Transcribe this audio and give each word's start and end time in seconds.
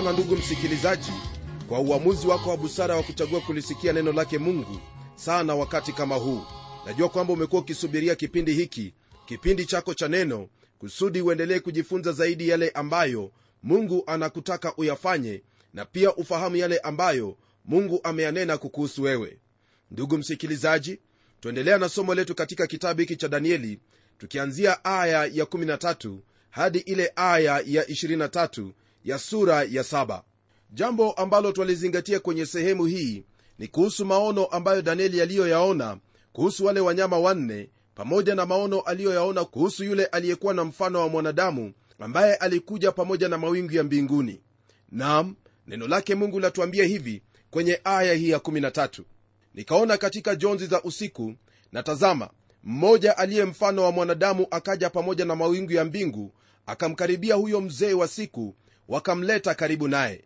sana 0.00 0.12
ndugu 0.12 0.36
msikilizaji 0.36 1.12
kwa 1.68 1.80
uamuzi 1.80 2.26
wako 2.26 2.50
wa 2.50 2.56
busara 2.56 2.96
wa 2.96 3.02
kuchagua 3.02 3.40
kulisikia 3.40 3.92
neno 3.92 4.12
lake 4.12 4.38
mungu 4.38 4.80
sana 5.14 5.54
wakati 5.54 5.92
kama 5.92 6.14
huu. 6.14 6.42
Najua 6.86 7.08
kwamba 7.08 7.32
umekuwa 7.32 7.62
ukisubiria 7.62 8.14
kipindi 8.14 8.52
hiki 8.54 8.94
kipindi 9.26 9.64
chako 9.66 9.94
cha 9.94 10.08
neno 10.08 10.48
kusudi 10.78 11.20
uendelee 11.20 11.60
kujifunza 11.60 12.12
zaidi 12.12 12.48
yale 12.48 12.70
ambayo 12.70 13.32
mungu 13.62 14.02
anakutaka 14.06 14.76
uyafanye 14.76 15.42
na 15.74 15.84
pia 15.84 16.14
ufahamu 16.14 16.56
yale 16.56 16.78
ambayo 16.78 17.36
mungu 17.64 18.00
ameyanena 18.02 18.58
kukuhusu 18.58 19.02
wewe. 19.02 19.38
Ndugu 19.90 20.18
msikilizaji 20.18 20.98
tuendelea 21.40 21.78
na 21.78 21.88
somo 21.88 22.14
letu 22.14 22.34
katika 22.34 22.66
kitabu 22.66 23.00
hiki 23.00 23.16
cha 23.16 23.28
danieli 23.28 23.78
tukianzia 24.18 24.84
aya 24.84 25.24
ya 25.24 25.44
13 25.44 26.16
hadi 26.50 26.78
ile 26.78 27.12
aya 27.16 27.62
ya 27.66 27.84
23 27.84 28.70
ya 29.04 29.18
sura 29.18 29.62
ya 29.64 29.84
saba. 29.84 30.24
jambo 30.72 31.12
ambalo 31.12 31.52
twalizingatia 31.52 32.20
kwenye 32.20 32.46
sehemu 32.46 32.86
hii 32.86 33.24
ni 33.58 33.68
kuhusu 33.68 34.04
maono 34.06 34.44
ambayo 34.44 34.82
danieli 34.82 35.20
aliyoyaona 35.20 35.98
kuhusu 36.32 36.64
wale 36.64 36.80
wanyama 36.80 37.18
wanne 37.18 37.70
pamoja 37.94 38.34
na 38.34 38.46
maono 38.46 38.80
aliyoyaona 38.80 39.44
kuhusu 39.44 39.84
yule 39.84 40.04
aliyekuwa 40.04 40.54
na 40.54 40.64
mfano 40.64 41.00
wa 41.00 41.08
mwanadamu 41.08 41.72
ambaye 41.98 42.34
alikuja 42.34 42.92
pamoja 42.92 43.28
na 43.28 43.38
mawingu 43.38 43.72
ya 43.72 43.84
mbinguni 43.84 44.40
nam 44.92 45.36
neno 45.66 45.86
lake 45.88 46.14
mungu 46.14 46.40
latuambia 46.40 46.84
hivi 46.84 47.22
kwenye 47.50 47.80
aya 47.84 48.14
hii 48.14 48.28
ya 48.30 48.38
13 48.38 49.02
nikaona 49.54 49.96
katika 49.96 50.34
jonzi 50.36 50.66
za 50.66 50.82
usiku 50.82 51.34
na 51.72 51.82
tazama 51.82 52.30
mmoja 52.64 53.18
aliye 53.18 53.44
mfano 53.44 53.82
wa 53.82 53.92
mwanadamu 53.92 54.46
akaja 54.50 54.90
pamoja 54.90 55.24
na 55.24 55.36
mawingu 55.36 55.72
ya 55.72 55.84
mbingu 55.84 56.32
akamkaribia 56.66 57.34
huyo 57.34 57.60
mzee 57.60 57.92
wa 57.92 58.08
siku 58.08 58.54
wakamleta 58.90 59.54
karibu 59.54 59.88
naye. 59.88 60.24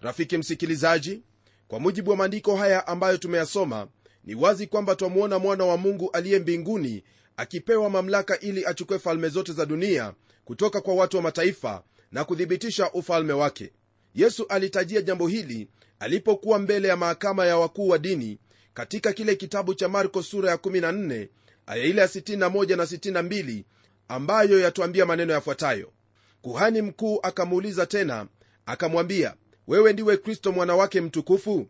Rafiki 0.00 0.38
msikilizaji 0.38 1.22
kwa 1.68 1.80
mujibu 1.80 2.10
wa 2.10 2.16
maandiko 2.16 2.56
haya 2.56 2.86
ambayo 2.86 3.16
tumeyasoma 3.16 3.88
ni 4.24 4.34
wazi 4.34 4.66
kwamba 4.66 4.96
twamwona 4.96 5.38
mwana 5.38 5.64
wa 5.64 5.76
mungu 5.76 6.10
aliye 6.10 6.38
mbinguni 6.38 7.04
akipewa 7.36 7.90
mamlaka 7.90 8.40
ili 8.40 8.66
achukue 8.66 8.98
falme 8.98 9.28
zote 9.28 9.52
za 9.52 9.66
dunia 9.66 10.14
kutoka 10.44 10.80
kwa 10.80 10.94
watu 10.94 11.16
wa 11.16 11.22
mataifa 11.22 11.82
na 12.12 12.24
kuthibitisha 12.24 12.92
ufalme 12.92 13.32
wake. 13.32 13.72
Yesu 14.14 14.46
alitajia 14.48 15.02
jambo 15.02 15.26
hili 15.28 15.68
alipokuwa 15.98 16.58
mbele 16.58 16.88
ya 16.88 16.96
mahakama 16.96 17.46
ya 17.46 17.56
wakuu 17.58 17.88
wa 17.88 17.98
dini 17.98 18.38
katika 18.74 19.12
kile 19.12 19.34
kitabu 19.36 19.74
cha 19.74 19.88
marko 19.88 20.22
sura 20.22 20.50
ya 20.50 20.56
14 20.56 21.28
aya 21.66 21.84
ile 21.84 22.00
ya 22.00 22.06
61 22.06 22.76
na 22.76 22.84
62 22.84 23.62
ambayo 24.08 24.60
yatuambia 24.60 25.06
maneno 25.06 25.32
yafuatayo 25.32 25.92
kuhani 26.42 26.82
mkuu 26.82 27.20
akamuuliza 27.22 27.86
tena 27.86 28.26
akamwambia 28.66 29.34
wewe 29.66 29.92
ndiwe 29.92 30.16
kristo 30.16 30.52
mwana 30.52 30.76
wake 30.76 31.00
mtukufu? 31.00 31.66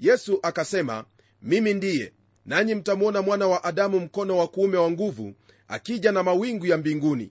Yesu 0.00 0.38
akasema 0.42 1.04
mimi 1.42 1.74
ndiye. 1.74 2.12
Nanyi 2.46 2.74
mtamwona 2.74 3.22
mwana 3.22 3.46
wa 3.46 3.64
adamu 3.64 4.00
mkono 4.00 4.38
wa 4.38 4.48
kuume 4.48 4.76
wa 4.76 4.90
nguvu 4.90 5.34
akija 5.68 6.12
na 6.12 6.22
mawingu 6.22 6.66
ya 6.66 6.76
mbinguni. 6.76 7.30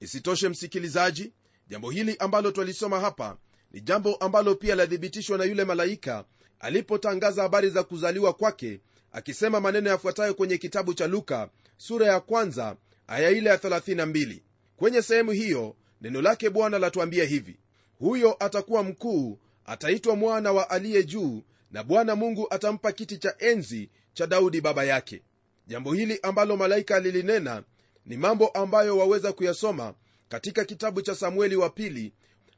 Isitoshe 0.00 0.48
msikilizaji 0.48 1.32
jambo 1.68 1.90
hili 1.90 2.16
ambalo 2.18 2.50
twalisoma 2.50 3.00
hapa 3.00 3.36
ni 3.72 3.80
jambo 3.80 4.14
ambalo 4.14 4.54
pia 4.54 4.74
lathibitishwa 4.74 5.38
na 5.38 5.44
yule 5.44 5.64
malaika 5.64 6.24
alipotangaza 6.60 7.42
habari 7.42 7.70
za 7.70 7.82
kuzaliwa 7.82 8.32
kwake 8.32 8.80
akisema 9.12 9.60
maneno 9.60 9.90
yafuatayo 9.90 10.34
kwenye 10.34 10.58
kitabu 10.58 10.94
cha 10.94 11.06
luka 11.06 11.50
sura 11.76 12.06
ya 12.06 12.20
kwanza 12.20 12.76
aya 13.06 13.30
ile 13.30 13.50
ya 13.50 13.56
32 13.56 14.40
kwenye 14.76 15.02
sehemu 15.02 15.30
hiyo 15.30 15.76
neno 16.02 16.22
lake 16.22 16.50
bwana 16.50 16.78
latuambia 16.78 17.24
hivi 17.24 17.56
huyo 17.98 18.36
atakuwa 18.44 18.82
mkuu 18.82 19.38
ataitwa 19.66 20.16
mwana 20.16 20.52
wa 20.52 20.70
aliye 20.70 21.04
juu 21.04 21.42
na 21.70 21.84
bwana 21.84 22.16
mungu 22.16 22.46
atampa 22.50 22.92
kiti 22.92 23.18
cha 23.18 23.34
enzi 23.38 23.90
cha 24.14 24.26
daudi 24.26 24.60
baba 24.60 24.84
yake. 24.84 25.22
Jambo 25.66 25.92
hili 25.92 26.18
ambalo 26.22 26.56
malaika 26.56 26.96
alilinena 26.96 27.62
ni 28.06 28.16
mambo 28.16 28.48
ambayo 28.48 28.98
waweza 28.98 29.32
kuyasoma 29.32 29.94
katika 30.28 30.64
kitabu 30.64 31.02
cha 31.02 31.14
samueli 31.14 31.56
wa 31.56 31.70
pili 31.70 32.12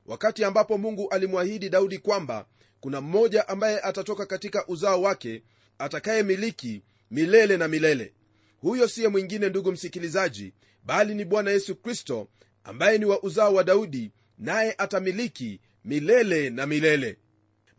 wakati 0.06 0.44
ambapo 0.44 0.78
mungu 0.78 1.08
alimwahidi 1.08 1.68
daudi 1.68 1.98
kwamba 1.98 2.46
kuna 2.80 3.00
mmoja 3.00 3.48
ambaye 3.48 3.80
atatoka 3.80 4.26
katika 4.26 4.66
uzao 4.66 5.02
wake 5.02 5.42
atakayemiliki 5.78 6.82
milele 7.10 7.56
na 7.56 7.68
milele. 7.68 8.12
Huyo 8.60 8.88
siye 8.88 9.08
mwingine 9.08 9.48
ndugu 9.48 9.72
msikilizaji 9.72 10.52
bali 10.84 11.14
ni 11.14 11.24
bwana 11.24 11.50
yesu 11.50 11.76
kristo 11.76 12.28
ambaye 12.64 12.98
ni 12.98 13.04
wa 13.04 13.22
uzao 13.22 13.54
wa 13.54 13.64
daudi 13.64 14.12
naye 14.38 14.74
atamiliki 14.78 15.60
milele 15.84 16.50
na 16.50 16.66
milele. 16.66 17.18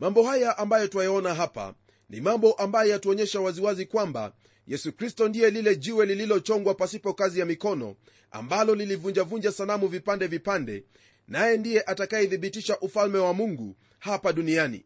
Mambo 0.00 0.22
haya 0.22 0.58
ambayo 0.58 0.88
twayaona 0.88 1.34
hapa 1.34 1.74
ni 2.10 2.20
mambo 2.20 2.52
ambayo 2.52 2.90
yatuonyesha 2.90 3.40
waziwazi 3.40 3.86
kwamba 3.86 4.32
yesu 4.66 4.92
kristo 4.92 5.28
ndiye 5.28 5.50
lile 5.50 5.76
jiwe 5.76 6.06
lililochongwa 6.06 6.74
pasipo 6.74 7.14
kazi 7.14 7.40
ya 7.40 7.46
mikono 7.46 7.96
ambalo 8.30 8.74
lilivunjavunja 8.74 9.52
sanamu 9.52 9.88
vipande 9.88 10.26
vipande 10.26 10.84
naye 11.28 11.56
ndiye 11.56 11.82
atakayethibitisha 11.82 12.78
ufalme 12.80 13.18
wa 13.18 13.34
mungu 13.34 13.76
hapa 13.98 14.32
duniani. 14.32 14.84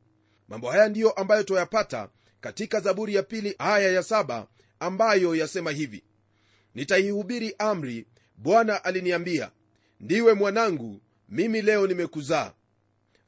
Mambo 0.49 0.71
haya 0.71 0.89
ndiyo 0.89 1.11
ambayo 1.11 1.43
twayapata 1.43 2.09
katika 2.41 2.81
zaburi 2.81 3.15
ya 3.15 3.23
pili 3.23 3.55
aya 3.59 3.91
ya 3.93 4.03
saba 4.03 4.47
ambayo 4.81 5.37
yasema 5.37 5.71
hivi. 5.71 6.05
Nitaihubiri 6.75 7.55
amri 7.59 8.07
bwana 8.37 8.85
aliniambia 8.85 9.51
ndiwe 10.01 10.35
mwanangu 10.35 11.01
mimi 11.29 11.63
leo 11.63 11.87
nimekuzaa. 11.87 12.53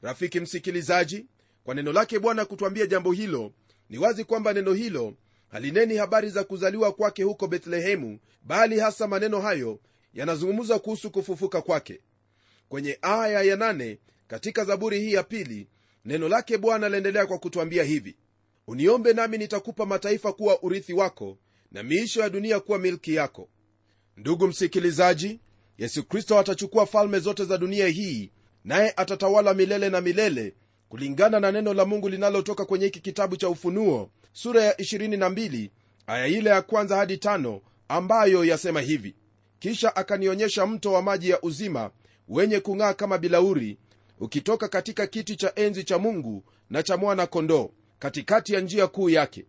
Rafiki 0.02 0.40
msikilizaji 0.40 1.26
kwa 1.64 1.74
neno 1.74 1.92
lake 1.92 2.18
bwana 2.18 2.44
kutwambia 2.44 2.86
jambo 2.86 3.12
hilo 3.12 3.52
ni 3.90 3.98
wazi 3.98 4.24
kwamba 4.24 4.52
neno 4.52 4.72
hilo 4.72 5.14
halineni 5.48 5.96
habari 5.96 6.30
za 6.30 6.44
kuzaliwa 6.44 6.92
kwake 6.92 7.22
huko 7.22 7.46
bethlehemu 7.46 8.18
bali 8.42 8.78
hasa 8.80 9.06
maneno 9.08 9.40
hayo 9.40 9.80
yanazungumza 10.14 10.78
kuhusu 10.78 11.10
kufufuka 11.10 11.62
kwake. 11.62 12.00
Kwenye 12.68 12.98
aya 13.02 13.42
ya 13.42 13.56
nane 13.56 13.98
katika 14.28 14.64
zaburi 14.64 15.00
hii 15.00 15.12
ya 15.12 15.22
pili 15.22 15.68
neno 16.04 16.28
lake 16.28 16.58
bwana 16.58 16.88
laendelea 16.88 17.26
kwa 17.26 17.38
kutwambia 17.38 17.84
hivi. 17.84 18.16
Uniombe 18.66 19.12
nami 19.12 19.38
nitakupa 19.38 19.86
mataifa 19.86 20.32
kuwa 20.32 20.62
urithi 20.62 20.92
wako 20.92 21.38
na 21.72 21.82
miisho 21.82 22.20
ya 22.20 22.28
dunia 22.30 22.60
kuwa 22.60 22.78
milki 22.78 23.14
yako. 23.14 23.48
Ndugu 24.16 24.46
msikilizaji 24.48 25.40
yesu 25.78 26.04
kristo 26.04 26.38
atachukua 26.38 26.86
falme 26.86 27.18
zote 27.18 27.44
za 27.44 27.58
dunia 27.58 27.86
hii 27.88 28.30
naye 28.64 28.92
atatawala 28.96 29.54
milele 29.54 29.90
na 29.90 30.00
milele 30.00 30.54
kulingana 30.88 31.40
na 31.40 31.52
neno 31.52 31.74
la 31.74 31.84
mungu 31.84 32.08
linalotoka 32.08 32.64
kwenye 32.64 32.84
hiki 32.84 33.00
kitabu 33.00 33.36
cha 33.36 33.48
ufunuo 33.48 34.10
sura 34.32 34.64
ya 34.64 34.72
22 34.72 35.70
aya 36.06 36.26
ile 36.26 36.50
ya 36.50 36.62
kwanza 36.62 36.96
hadi 36.96 37.18
tano 37.18 37.60
ambayo 37.88 38.44
yasema 38.44 38.80
hivi. 38.80 39.14
Kisha 39.58 39.96
akanionyesha 39.96 40.66
mto 40.66 40.92
wa 40.92 41.02
maji 41.02 41.30
ya 41.30 41.40
uzima 41.42 41.90
wenye 42.28 42.60
kung'aa 42.60 42.94
kama 42.94 43.18
bilauri 43.18 43.78
ukitoka 44.20 44.68
katika 44.68 45.06
kiti 45.06 45.36
cha 45.36 45.52
enzi 45.54 45.84
cha 45.84 45.98
mungu 45.98 46.44
na 46.70 46.82
cha 46.82 46.96
mwana 46.96 47.26
kondoo 47.26 47.70
katikati 47.98 48.54
ya 48.54 48.60
njia 48.60 48.86
kuu 48.86 49.10
yake. 49.10 49.44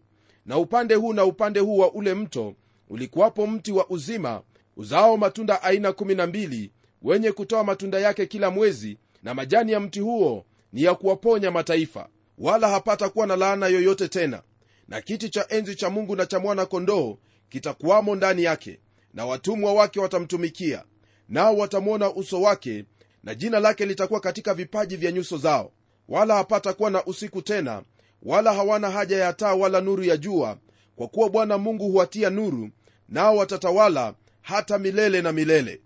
Na 0.46 0.58
upande 0.58 0.96
huu 0.96 1.14
na 1.14 1.26
upande 1.26 1.60
huu 1.60 1.78
wa 1.78 1.94
ule 1.94 2.14
mto 2.14 2.56
ulikuwapo 2.90 3.48
mti 3.48 3.72
wa 3.72 3.90
uzima 3.90 4.42
uzao 4.78 5.18
matunda 5.18 5.64
aina 5.64 5.90
12 5.90 6.70
wenye 7.02 7.32
kutoa 7.32 7.64
matunda 7.64 8.00
yake 8.00 8.26
kila 8.26 8.52
mwezi 8.52 8.98
na 9.24 9.34
majani 9.34 9.72
ya 9.72 9.80
mti 9.80 10.00
huo 10.00 10.46
ni 10.74 10.84
ya 10.84 10.96
kuwaponya 10.96 11.52
mataifa. 11.52 12.10
Wala 12.38 12.70
hapata 12.70 13.10
kuwa 13.10 13.28
na 13.28 13.36
laana 13.36 13.68
yoyote 13.68 14.08
tena. 14.08 14.42
Na 14.88 15.02
kiti 15.02 15.30
cha 15.30 15.46
enzi 15.50 15.76
cha 15.76 15.90
mungu 15.90 16.16
na 16.16 16.26
cha 16.26 16.40
mwana 16.40 16.66
kondoo 16.66 17.18
kitakuwamo 17.50 18.16
ndani 18.16 18.44
yake 18.44 18.80
na 19.14 19.26
watumwa 19.26 19.74
wake 19.74 20.00
watamtumikia. 20.00 20.84
Nao 21.30 21.58
watamwona 21.58 22.14
uso 22.14 22.42
wake 22.42 22.86
na 23.24 23.36
jina 23.36 23.60
lake 23.60 23.86
litakuwa 23.86 24.20
katika 24.20 24.54
vipaji 24.54 24.96
vya 24.98 25.12
nyuso 25.12 25.38
zao. 25.38 25.72
Wala 26.10 26.36
hapata 26.36 26.74
kuwa 26.74 26.90
na 26.92 27.06
usiku 27.06 27.42
tena 27.42 27.84
wala 28.24 28.54
hawana 28.54 28.90
haja 28.90 29.18
ya 29.18 29.34
taa 29.34 29.54
wala 29.54 29.82
nuru 29.82 30.04
ya 30.04 30.18
jua 30.18 30.58
kwa 30.96 31.08
kuwa 31.08 31.30
bwana 31.30 31.58
mungu 31.58 31.84
huwatia 31.84 32.30
nuru 32.30 32.70
nao 33.10 33.36
watatawala 33.38 34.14
hata 34.44 34.80
milele 34.80 35.22
na 35.22 35.32
milele. 35.32 35.82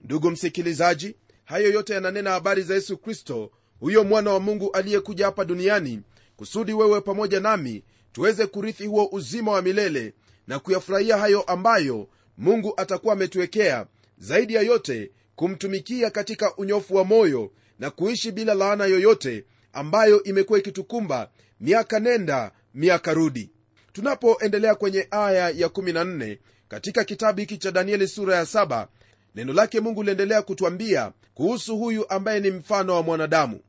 Ndugu 0.00 0.30
msikilizaji 0.30 1.16
hayo 1.44 1.72
yote 1.72 1.92
yananena 1.94 2.30
habari 2.30 2.62
za 2.62 2.74
yesu 2.74 2.96
kristo 2.98 3.50
huyo 3.80 4.04
mwana 4.04 4.30
wa 4.32 4.40
mungu 4.40 4.70
aliyekuja 4.72 5.24
hapa 5.26 5.44
duniani 5.44 6.00
kusudi 6.36 6.72
wewe 6.72 7.00
pamoja 7.00 7.40
nami 7.40 7.84
tuweze 8.12 8.46
kurithi 8.46 8.86
huo 8.86 9.08
uzima 9.12 9.52
wa 9.52 9.62
milele 9.62 10.12
na 10.46 10.58
kuyafurahia 10.58 11.18
hayo 11.18 11.42
ambayo 11.42 12.08
mungu 12.38 12.74
atakuwa 12.76 13.12
ametuwekea 13.12 13.86
zaidi 14.18 14.54
ya 14.54 14.62
yote 14.62 15.10
kumtumikia 15.36 16.10
katika 16.10 16.56
unyofu 16.56 16.94
wa 16.94 17.04
moyo 17.04 17.52
na 17.78 17.90
kuishi 17.90 18.32
bila 18.32 18.54
laana 18.54 18.86
yoyote 18.86 19.44
ambayo 19.72 20.22
imekuwa 20.22 20.58
ikitukumba 20.58 21.30
miaka 21.60 22.00
nenda 22.00 22.52
miaka 22.74 23.14
rudi. 23.14 23.50
Tunapoendelea 23.92 24.74
kwenye 24.74 25.08
aya 25.10 25.50
ya 25.50 25.68
14 25.68 26.38
katika 26.74 27.04
kitabu 27.04 27.40
hiki 27.40 27.58
cha 27.58 27.70
danieli 27.70 28.08
sura 28.08 28.36
ya 28.36 28.44
7 28.44 28.86
neno 29.34 29.52
lake 29.52 29.80
mungu 29.80 30.02
liendelea 30.02 30.42
kutwambia 30.42 31.12
kuhusu 31.34 31.76
huyu 31.78 32.10
ambaye 32.10 32.40
ni 32.40 32.50
mfano 32.50 32.94
wa 32.94 33.02
mwanadamu. 33.02 33.60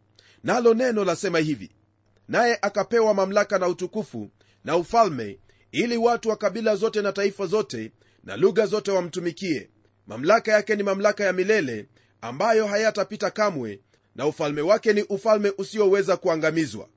Nalo 0.43 0.73
neno 0.73 1.03
lasema 1.05 1.39
hivi 1.39 1.71
naye 2.27 2.59
akapewa 2.61 3.13
mamlaka 3.13 3.59
na 3.59 3.67
utukufu 3.67 4.29
na 4.63 4.77
ufalme 4.77 5.39
ili 5.71 5.97
watu 5.97 6.29
wa 6.29 6.35
kabila 6.35 6.75
zote 6.75 7.01
na 7.01 7.11
taifa 7.13 7.45
zote 7.45 7.91
na 8.23 8.37
lugha 8.37 8.65
zote 8.65 8.91
wamtumikie. 8.91 9.69
Mamlaka 10.07 10.51
yake 10.51 10.75
ni 10.75 10.83
mamlaka 10.83 11.23
ya 11.23 11.33
milele 11.33 11.85
ambayo 12.21 12.67
hayatapita 12.67 13.31
kamwe 13.31 13.79
na 14.15 14.27
ufalme 14.27 14.61
wake 14.61 14.93
ni 14.93 15.01
ufalme 15.03 15.53
usioweza 15.57 16.17
kuangamizwa. 16.17 16.87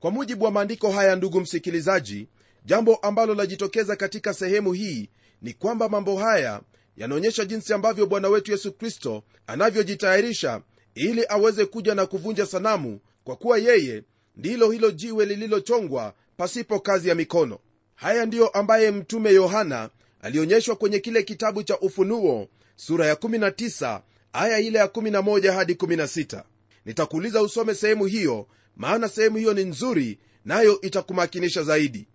Kwa 0.00 0.10
mujibu 0.10 0.44
wa 0.44 0.50
maandiko 0.50 0.90
haya 0.90 1.16
ndugu 1.16 1.40
msikilizaji 1.40 2.28
jambo 2.64 2.94
ambalo 2.96 3.34
lajitokeza 3.34 3.96
katika 3.96 4.34
sehemu 4.34 4.72
hii 4.72 5.08
ni 5.42 5.52
kwamba 5.52 5.88
mambo 5.88 6.16
haya 6.18 6.60
yanaonyesha 6.96 7.44
jinsi 7.44 7.72
ambavyo 7.72 8.06
bwana 8.06 8.28
wetu 8.28 8.50
yesu 8.52 8.72
kristo 8.72 9.22
anavyojitayarisha 9.46 10.60
ili 10.94 11.24
aweze 11.28 11.64
kuja 11.66 11.94
na 11.94 12.06
kuvunja 12.06 12.46
sanamu 12.46 13.00
kwa 13.24 13.36
kuwa 13.36 13.58
yeye 13.58 14.02
ndilo 14.36 14.70
hilo 14.70 14.90
jiwe 14.90 15.26
lililochongwa 15.26 16.14
pasipo 16.36 16.80
kazi 16.80 17.08
ya 17.08 17.14
mikono. 17.14 17.58
Haya 17.94 18.26
ndiyo 18.26 18.48
ambaye 18.48 18.90
mtume 18.90 19.32
yohana 19.32 19.90
alionyeshwa 20.20 20.76
kwenye 20.76 20.98
kile 20.98 21.22
kitabu 21.22 21.62
cha 21.62 21.78
ufunuo 21.80 22.48
sura 22.76 23.06
ya 23.06 23.14
19 23.14 24.00
aya 24.32 24.58
ile 24.58 24.78
ya 24.78 24.86
11 24.86 25.52
hadi 25.52 25.72
16 25.74 26.42
nitakuuliza 26.84 27.42
usome 27.42 27.74
sehemu 27.74 28.06
hiyo 28.06 28.46
maana 28.76 29.08
sehemu 29.08 29.36
hiyo 29.36 29.54
ni 29.54 29.64
nzuri 29.64 30.18
nayo 30.44 30.80
itakumakinisha 30.80 31.62
zaidi. 31.62 32.08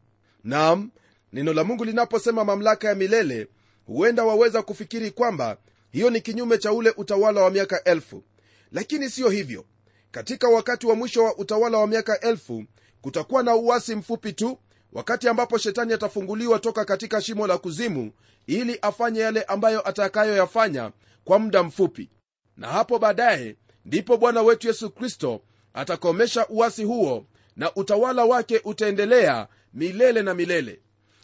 Nam 0.44 0.92
neno 1.38 1.54
la 1.54 1.64
mungu 1.64 1.86
linaposema 1.86 2.46
mamlaka 2.46 2.88
ya 2.88 2.96
milele 2.96 3.48
huenda 3.86 4.24
waweza 4.24 4.62
kufikiri 4.62 5.12
kwamba 5.12 5.58
hiyo 5.92 6.10
ni 6.10 6.22
kinyume 6.22 6.58
cha 6.58 6.74
ule 6.74 6.94
utawala 6.98 7.42
wa 7.42 7.52
miaka 7.52 7.84
elfu. 7.84 8.24
Lakini 8.72 9.10
siyo 9.10 9.30
hivyo. 9.30 9.66
Katika 10.12 10.48
wakati 10.50 10.88
wa 10.88 10.96
mwisho 10.96 11.24
wa 11.24 11.38
utawala 11.38 11.78
wa 11.78 11.88
miaka 11.88 12.20
elfu 12.20 12.64
kutakuwa 13.02 13.44
na 13.44 13.56
uwasi 13.56 13.96
mfupi 13.96 14.34
tu 14.34 14.60
wakati 14.94 15.28
ambapo 15.28 15.58
shetani 15.58 15.94
atafunguliwa 15.94 16.60
toka 16.60 16.86
katika 16.86 17.22
shimo 17.22 17.48
la 17.48 17.58
kuzimu 17.58 18.12
ili 18.48 18.80
afanye 18.82 19.20
yale 19.20 19.44
ambayo 19.44 19.88
atakayoyafanya 19.90 20.92
kwa 21.24 21.40
muda 21.40 21.64
mfupi. 21.64 22.10
Na 22.58 22.68
hapo 22.68 23.00
baadaye 23.00 23.56
ndipo 23.86 24.18
bwana 24.18 24.42
wetu 24.42 24.68
yesu 24.68 24.90
kristo 24.90 25.42
atakomesha 25.74 26.48
uwasi 26.48 26.84
huo 26.84 27.26
na 27.56 27.76
utawala 27.76 28.26
wake 28.26 28.62
utaendelea 28.64 29.48
milele 29.74 30.22
na 30.22 30.34
milele 30.34 30.80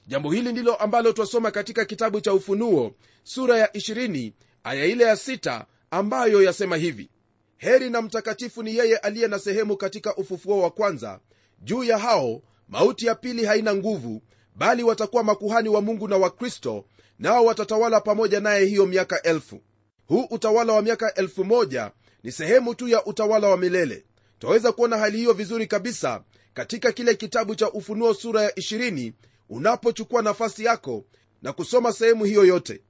jambo 0.07 0.31
hili 0.31 0.51
ndilo 0.51 0.75
ambalo 0.75 1.11
twasoma 1.13 1.51
katika 1.51 1.85
kitabu 1.85 2.21
cha 2.21 2.33
ufunuo 2.33 2.91
sura 3.23 3.57
ya 3.57 3.67
20 3.67 4.31
aya 4.63 4.85
ile 4.85 5.03
ya 5.03 5.13
6 5.15 5.65
ambayo 5.91 6.43
yasema 6.43 6.77
hivi. 6.77 7.09
Heri 7.57 7.89
na 7.89 8.01
mtakatifu 8.01 8.63
ni 8.63 8.75
yeye 8.75 8.97
aliye 8.97 9.27
na 9.27 9.39
sehemu 9.39 9.77
katika 9.77 10.15
ufufuo 10.15 10.61
wa 10.61 10.71
kwanza. 10.71 11.19
Juu 11.61 11.83
ya 11.83 11.97
hao 11.97 12.41
mauti 12.69 13.05
ya 13.05 13.15
pili 13.15 13.45
haina 13.45 13.75
nguvu 13.75 14.21
bali 14.55 14.83
watakuwa 14.83 15.23
makuhani 15.23 15.69
wa 15.69 15.81
mungu 15.81 16.07
na 16.07 16.17
wakristo 16.17 16.85
nao 17.19 17.45
watatawala 17.45 18.01
pamoja 18.01 18.39
naye 18.39 18.65
hiyo 18.65 18.85
miaka 18.85 19.21
elfu. 19.21 19.61
Huu 20.07 20.27
utawala 20.29 20.73
wa 20.73 20.81
miaka 20.81 21.13
elfu 21.13 21.43
moja 21.45 21.91
ni 22.23 22.31
sehemu 22.31 22.75
tu 22.75 22.87
ya 22.87 23.05
utawala 23.05 23.47
wa 23.47 23.57
milele. 23.57 24.05
Twaweza 24.39 24.71
kuona 24.71 24.97
hali 24.97 25.17
hiyo 25.17 25.33
vizuri 25.33 25.67
kabisa 25.67 26.23
katika 26.53 26.91
kile 26.91 27.15
kitabu 27.15 27.55
cha 27.55 27.71
ufunuo 27.71 28.13
sura 28.13 28.41
ya 28.43 28.49
20 28.49 29.13
unapochukua 29.49 30.21
nafasi 30.21 30.63
yako 30.65 31.05
na 31.41 31.53
kusoma 31.53 31.93
sehemu 31.93 32.23
hiyo 32.25 32.45
yote. 32.45 32.81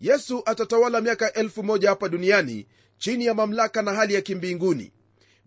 Yesu 0.00 0.42
atatawala 0.46 1.00
miaka 1.00 1.32
elfu 1.32 1.62
moja 1.62 1.88
hapa 1.88 2.08
duniani 2.08 2.66
chini 2.98 3.24
ya 3.24 3.34
mamlaka 3.34 3.82
na 3.82 3.92
hali 3.92 4.14
ya 4.14 4.20
kimbinguni. 4.20 4.92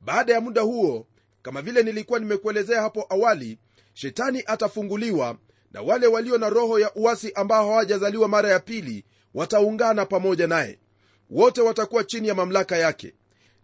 Baada 0.02 0.34
ya 0.34 0.42
muda 0.42 0.62
huo 0.62 1.08
kama 1.42 1.62
vile 1.62 1.84
nilikuwa 1.84 2.20
nimekuelezea 2.20 2.82
hapo 2.82 3.06
awali 3.10 3.58
shetani 3.94 4.44
atafunguliwa 4.46 5.38
na 5.72 5.82
wale 5.82 6.08
walio 6.08 6.38
na 6.38 6.50
roho 6.50 6.80
ya 6.80 6.94
uasi 6.96 7.32
ambao 7.34 7.70
hawajazaliwa 7.70 8.28
mara 8.28 8.50
ya 8.50 8.60
pili 8.60 9.06
wataungana 9.34 10.06
pamoja 10.06 10.48
naye. 10.48 10.80
Wote 11.30 11.62
watakuwa 11.62 12.04
chini 12.04 12.28
ya 12.28 12.36
mamlaka 12.36 12.78
yake 12.78 13.14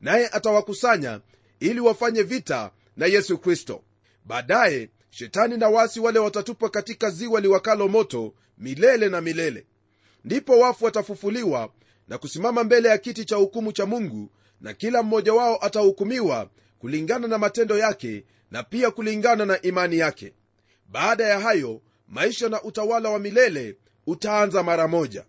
naye 0.01 0.27
atawakusanya 0.27 1.21
ili 1.59 1.79
wafanye 1.79 2.23
vita 2.23 2.71
na 2.97 3.05
yesu 3.05 3.37
kristo. 3.37 3.83
Baadaye 4.25 4.89
shetani 5.17 5.57
na 5.57 5.69
wasi 5.69 5.99
wale 5.99 6.19
watatupwa 6.19 6.69
katika 6.69 7.09
ziwa 7.09 7.41
liwakalo 7.41 7.87
moto 7.87 8.33
milele 8.57 9.09
na 9.09 9.21
milele. 9.21 9.65
Ndipo 10.25 10.59
wafu 10.59 10.85
watafufuliwa 10.85 11.69
na 12.07 12.17
kusimama 12.17 12.63
mbele 12.63 12.89
ya 12.89 12.97
kiti 12.97 13.25
cha 13.25 13.35
hukumu 13.35 13.71
cha 13.71 13.85
mungu 13.85 14.31
na 14.61 14.73
kila 14.73 15.03
mmoja 15.03 15.33
wao 15.33 15.65
atahukumiwa 15.65 16.49
kulingana 16.79 17.27
na 17.27 17.37
matendo 17.37 17.77
yake 17.77 18.23
na 18.51 18.63
pia 18.63 18.91
kulingana 18.91 19.45
na 19.45 19.61
imani 19.61 19.97
yake. 19.97 20.33
Baada 20.89 21.23
ya 21.27 21.39
hayo 21.39 21.81
maisha 22.07 22.49
na 22.49 22.63
utawala 22.63 23.09
wa 23.09 23.19
milele 23.19 23.77
utaanza 24.07 24.63
mara 24.63 24.87
moja. 24.87 25.25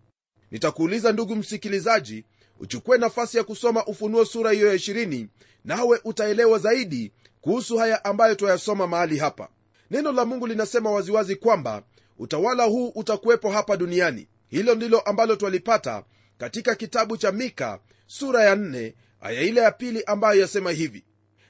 Nitakuuliza 0.50 1.12
ndugu 1.12 1.37
msikilizaji 1.37 2.25
uchukue 2.61 2.99
nafasi 2.99 3.37
ya 3.37 3.44
kusoma 3.44 3.87
ufunuo 3.87 4.25
sura 4.25 4.50
hiyo 4.52 4.69
ya 4.69 4.75
20 4.75 5.26
nawe 5.64 6.00
utaelewa 6.05 6.58
zaidi 6.58 7.12
kuhusu 7.40 7.76
haya 7.76 8.05
ambayo 8.05 8.35
twayasoma 8.35 8.87
mahali 8.87 9.19
hapa 9.19 9.49
neno 9.90 10.12
la 10.12 10.25
mungu 10.25 10.46
linasema 10.46 10.90
waziwazi 10.90 11.37
kwamba 11.37 11.82
utawala 12.19 12.64
huu 12.64 12.88
utakuwepo 12.88 13.50
hapa 13.50 13.76
duniani. 13.76 14.28
Hilo 14.49 14.75
ndilo 14.75 15.00
ambalo 15.00 15.37
twalipata 15.37 16.04
katika 16.38 16.75
kitabu 16.75 17.16
cha 17.16 17.33
mika 17.33 17.80
sura 18.07 18.45
ya 18.45 18.54
4 18.54 18.92
aya 19.21 19.40
ile 19.42 19.61
ya 19.61 19.71
pili 19.71 20.04
ambayo 20.04 20.40
yasema 20.40 20.71
hivi. 20.71 21.04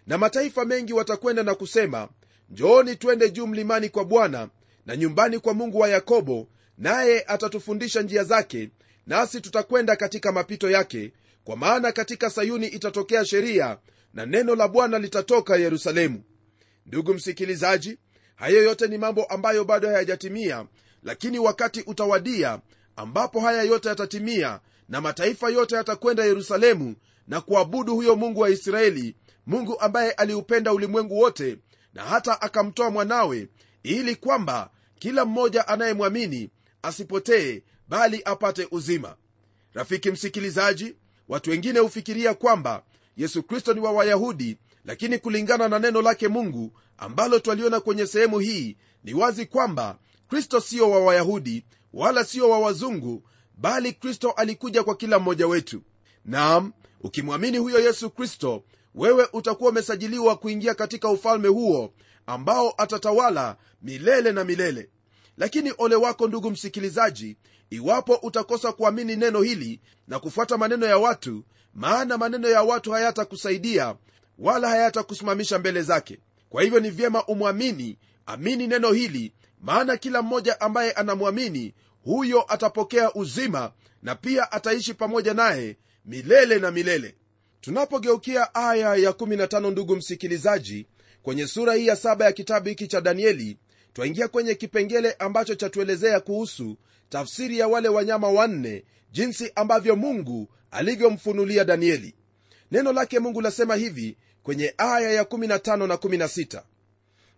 Na 0.07 0.19
mataifa 0.19 0.65
mengi 0.65 0.93
watakwenda 0.93 1.43
na 1.43 1.55
kusema 1.55 2.09
njooni 2.51 2.97
twende 2.97 3.31
juu 3.31 3.47
mlimani 3.47 3.89
kwa 3.89 4.05
bwana 4.05 4.49
na 4.87 4.97
nyumbani 4.97 5.39
kwa 5.39 5.55
mungu 5.55 5.79
wa 5.79 5.89
yakobo 5.89 6.49
naye 6.79 7.25
atatufundisha 7.27 8.03
njia 8.03 8.25
zake 8.25 8.71
nasi 9.07 9.41
tutakwenda 9.41 9.97
katika 9.97 10.33
mapito 10.33 10.71
yake 10.71 11.13
kwa 11.45 11.57
maana 11.57 11.93
katika 11.93 12.31
sayuni 12.31 12.67
itatokea 12.67 13.25
sheria 13.25 13.79
na 14.15 14.27
neno 14.27 14.55
la 14.55 14.69
bwana 14.69 14.99
litatoka 14.99 15.57
yerusalemu. 15.57 16.23
Ndugu 16.87 17.15
msikilizaji 17.15 17.99
hayo 18.39 18.63
yote 18.63 18.87
ni 18.89 18.99
mambo 18.99 19.25
ambayo 19.25 19.65
bado 19.65 19.89
hayajatimia 19.89 20.67
lakini 21.03 21.39
wakati 21.39 21.81
utawadia 21.81 22.61
ambapo 22.97 23.41
haya 23.41 23.63
yote 23.63 23.89
yatatimia 23.89 24.61
na 24.89 25.01
mataifa 25.01 25.51
yote 25.51 25.75
yatakwenda 25.75 26.25
yerusalemu 26.25 26.95
na 27.29 27.41
kuabudu 27.41 27.95
huyo 27.95 28.17
mungu 28.17 28.41
wa 28.41 28.51
israeli 28.51 29.17
mungu 29.47 29.81
ambaye 29.81 30.11
aliupenda 30.11 30.73
ulimwengu 30.73 31.19
wote 31.19 31.59
na 31.95 32.03
hata 32.03 32.41
akamtoa 32.43 32.91
mwanawe 32.91 33.49
ili 33.83 34.17
kwamba 34.17 34.71
kila 34.99 35.25
mmoja 35.25 35.69
anayemwamini 35.69 36.51
asipotee 36.83 37.63
bali 37.89 38.23
apate 38.25 38.69
uzima. 38.71 39.17
Rafiki 39.75 40.11
msikilizaji 40.11 40.97
watu 41.29 41.51
wengine 41.51 41.79
hufikiria 41.79 42.35
kwamba 42.35 42.83
yesu 43.17 43.43
kristo 43.43 43.75
ni 43.75 43.81
wa 43.81 43.93
wayahudi 43.93 44.59
lakini 44.89 45.19
kulingana 45.19 45.69
na 45.69 45.79
neno 45.79 46.03
lake 46.03 46.29
mungu 46.29 46.73
ambalo 46.99 47.39
twaliona 47.39 47.81
kwenye 47.81 48.07
sehemu 48.07 48.39
hii 48.39 48.77
ni 49.05 49.15
wazi 49.15 49.47
kwamba 49.47 49.99
kristo 50.29 50.61
sio 50.61 50.91
wa 50.91 51.01
wayahudi 51.05 51.65
wala 51.93 52.25
sio 52.25 52.51
wa 52.51 52.59
wazungu 52.59 53.23
bali 53.55 53.93
kristo 53.93 54.31
alikuja 54.31 54.83
kwa 54.85 54.97
kila 54.97 55.19
mmoja 55.19 55.47
wetu. 55.47 55.83
Nam 56.25 56.73
ukimwamini 57.01 57.59
huyo 57.59 57.81
yesu 57.81 58.11
kristo 58.11 58.65
wewe 58.95 59.29
utakuwa 59.33 59.71
umesajiliwa 59.71 60.37
kuingia 60.37 60.75
katika 60.75 61.09
ufalme 61.11 61.49
huo 61.49 61.93
ambao 62.27 62.75
atatawala 62.79 63.57
milele 63.83 64.33
na 64.33 64.45
milele. 64.45 64.89
Lakini 65.37 65.73
ole 65.79 65.95
wako 65.97 66.29
ndugu 66.29 66.51
msikilizaji 66.51 67.37
iwapo 67.71 68.15
utakosa 68.15 68.73
kuamini 68.73 69.17
neno 69.17 69.43
hili 69.43 69.81
na 70.07 70.19
kufuata 70.19 70.57
maneno 70.59 70.87
ya 70.87 70.99
watu 70.99 71.45
maana 71.75 72.19
maneno 72.19 72.49
ya 72.49 72.63
watu 72.63 72.91
hayatakusaidia 72.93 73.97
wala 74.39 74.69
hayatakusimamisha 74.69 75.59
mbele 75.59 75.83
zake. 75.83 76.19
Kwa 76.49 76.63
hivyo 76.63 76.81
ni 76.81 76.91
vyema 76.91 77.25
umwamini 77.27 77.99
amini 78.27 78.67
neno 78.67 78.93
hili 78.93 79.33
maana 79.61 79.97
kila 79.97 80.23
mmoja 80.23 80.61
ambaye 80.61 80.93
anamwamini 80.93 81.75
huyo 82.05 82.45
atapokea 82.53 83.15
uzima 83.15 83.73
na 84.03 84.15
pia 84.15 84.53
ataishi 84.53 84.95
pamoja 84.95 85.35
naye 85.35 85.77
milele 86.05 86.59
na 86.59 86.71
milele. 86.71 87.15
Tunapogeukia 87.61 88.55
aya 88.55 88.95
ya 88.97 89.11
15 89.11 89.71
ndugu 89.71 89.97
msikilizaji 89.97 90.87
kwenye 91.23 91.47
sura 91.47 91.75
hii 91.75 91.87
ya 91.87 91.97
saba 91.97 92.25
ya 92.25 92.33
kitabu 92.33 92.69
hiki 92.69 92.87
cha 92.87 93.01
danieli 93.01 93.57
twaingia 93.93 94.29
kwenye 94.29 94.55
kipengele 94.55 95.13
ambacho 95.13 95.55
chatuelezea 95.55 96.21
kuhusu 96.21 96.77
tafsiri 97.09 97.59
ya 97.59 97.69
wale 97.69 97.89
wanyama 97.89 98.29
wanne 98.31 98.85
jinsi 99.13 99.53
ambavyo 99.55 99.97
mungu 99.97 100.49
alivyomfunulia 100.71 101.65
danieli. 101.65 102.15
Neno 102.71 102.93
lake 102.93 103.19
mungu 103.19 103.41
lasema 103.41 103.75
hivi 103.77 104.17
kwenye 104.49 104.75
aya 104.79 105.11
ya 105.11 105.23
15 105.23 105.87
na 105.87 105.95
16 105.95 106.63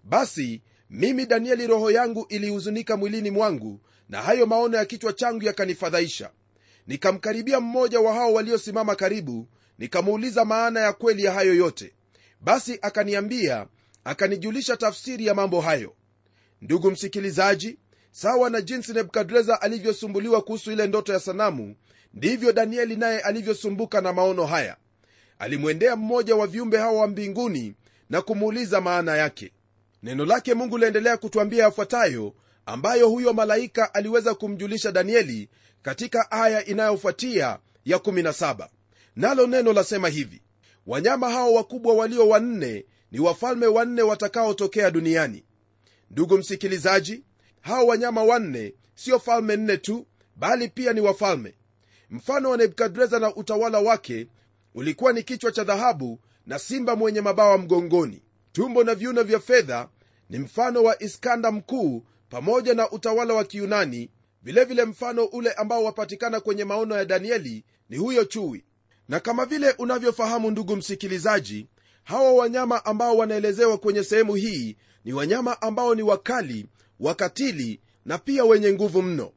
basi 0.05 0.62
mimi 0.90 1.26
danieli 1.26 1.67
roho 1.67 1.90
yangu 1.90 2.26
ilihuzunika 2.29 2.97
mwilini 2.97 3.31
mwangu 3.31 3.81
na 4.09 4.23
hayo 4.23 4.47
maono 4.47 4.76
ya 4.76 4.85
kichwa 4.85 5.12
changu 5.12 5.45
yakanifadhaisha. 5.45 6.31
Nikamkaribia 6.87 7.61
mmoja 7.61 8.00
wa 8.00 8.14
hao 8.14 8.33
waliosimama 8.33 8.95
karibu 8.95 9.49
nikamuuliza 9.79 10.45
maana 10.45 10.81
ya 10.81 10.93
kweli 10.93 11.25
ya 11.25 11.33
hayo 11.33 11.55
yote. 11.55 11.93
Basi 12.40 12.79
akaniambia 12.83 13.67
akanijulisha 14.05 14.76
tafsiri 14.76 15.26
ya 15.26 15.35
mambo 15.35 15.61
hayo. 15.61 15.95
Ndugu 16.62 16.90
msikilizaji 16.90 17.79
sawa 18.11 18.50
na 18.50 18.61
jinsi 18.61 18.93
nebukadreza 18.93 19.62
alivyosumbuliwa 19.62 20.43
kuhusu 20.43 20.73
ile 20.73 20.87
ndoto 20.87 21.12
ya 21.12 21.21
sanamu 21.21 21.76
ndivyo 22.14 22.52
danieli 22.52 22.97
naye 22.97 23.21
alivyosumbuka 23.21 24.00
na 24.00 24.12
maono 24.12 24.47
haya 24.47 24.76
alimwendea 25.40 25.97
mmoja 25.97 26.37
wa 26.37 26.47
viumbe 26.47 26.78
hawa 26.78 27.00
wa 27.00 27.06
mbinguni 27.06 27.75
na 28.11 28.23
kumuuliza 28.23 28.80
maana 28.80 29.16
yake. 29.16 29.52
Neno 30.02 30.25
lake 30.25 30.54
mungu 30.54 30.78
liendelea 30.78 31.16
kutwambia 31.16 31.64
yafuatayo 31.64 32.35
ambayo 32.66 33.09
huyo 33.09 33.32
malaika 33.32 33.94
aliweza 33.94 34.35
kumjulisha 34.35 34.92
danieli 34.92 35.49
katika 35.82 36.30
aya 36.30 36.64
inayofuatia 36.66 37.59
ya 37.85 37.99
17 37.99 38.68
nalo 39.16 39.47
neno 39.47 39.73
lasema 39.73 40.09
hivi 40.09 40.42
wanyama 40.87 41.30
hao 41.30 41.54
wakubwa 41.54 41.94
walio 41.94 42.28
wanne 42.28 42.85
ni 43.12 43.20
wafalme 43.20 43.66
wanne 43.66 44.02
watakaotokea 44.02 44.90
duniani. 44.90 45.44
Ndugu 46.11 46.38
msikilizaji 46.38 47.23
hao 47.61 47.87
wanyama 47.87 48.23
wanne 48.25 48.75
sio 48.94 49.18
falme 49.18 49.56
nne 49.56 49.76
tu 49.76 50.06
bali 50.37 50.68
pia 50.68 50.92
ni 50.92 51.00
wafalme. 51.00 51.54
Mfano 52.11 52.50
wa 52.50 52.56
nebukadreza 52.56 53.18
na 53.18 53.35
utawala 53.35 53.78
wake 53.78 54.26
ulikuwa 54.75 55.12
ni 55.12 55.23
kichwa 55.23 55.53
cha 55.53 55.65
dhahabu 55.65 56.21
na 56.47 56.59
simba 56.59 56.97
mwenye 56.97 57.21
mabawa 57.21 57.59
mgongoni. 57.59 58.23
Tumbo 58.53 58.85
na 58.85 58.95
viuno 58.95 59.23
vya 59.23 59.41
fedha 59.41 59.89
ni 60.31 60.39
mfano 60.39 60.83
wa 60.83 61.03
iskanda 61.03 61.50
mkuu 61.50 62.05
pamoja 62.29 62.75
na 62.75 62.91
utawala 62.91 63.35
wa 63.35 63.45
kiunani 63.45 64.11
vilevile 64.43 64.65
vile 64.65 64.85
mfano 64.85 65.25
ule 65.25 65.53
ambao 65.53 65.85
wapatikana 65.85 66.41
kwenye 66.41 66.65
maono 66.65 66.97
ya 66.97 67.05
danieli 67.05 67.65
ni 67.89 67.97
huyo 67.97 68.25
chui. 68.25 68.65
Na 69.09 69.21
kama 69.21 69.47
vile 69.47 69.71
unavyofahamu 69.79 70.50
ndugu 70.50 70.77
msikilizaji 70.77 71.67
hawa 72.05 72.33
wanyama 72.33 72.85
ambao 72.85 73.17
wanaelezewa 73.17 73.79
kwenye 73.79 74.05
sehemu 74.05 74.35
hii 74.35 74.77
ni 75.05 75.12
wanyama 75.12 75.62
ambao 75.62 75.95
ni 75.95 76.03
wakali 76.03 76.67
wakatili 77.00 77.81
na 78.05 78.19
pia 78.19 78.45
wenye 78.45 78.73
nguvu 78.73 79.03
mno. 79.03 79.33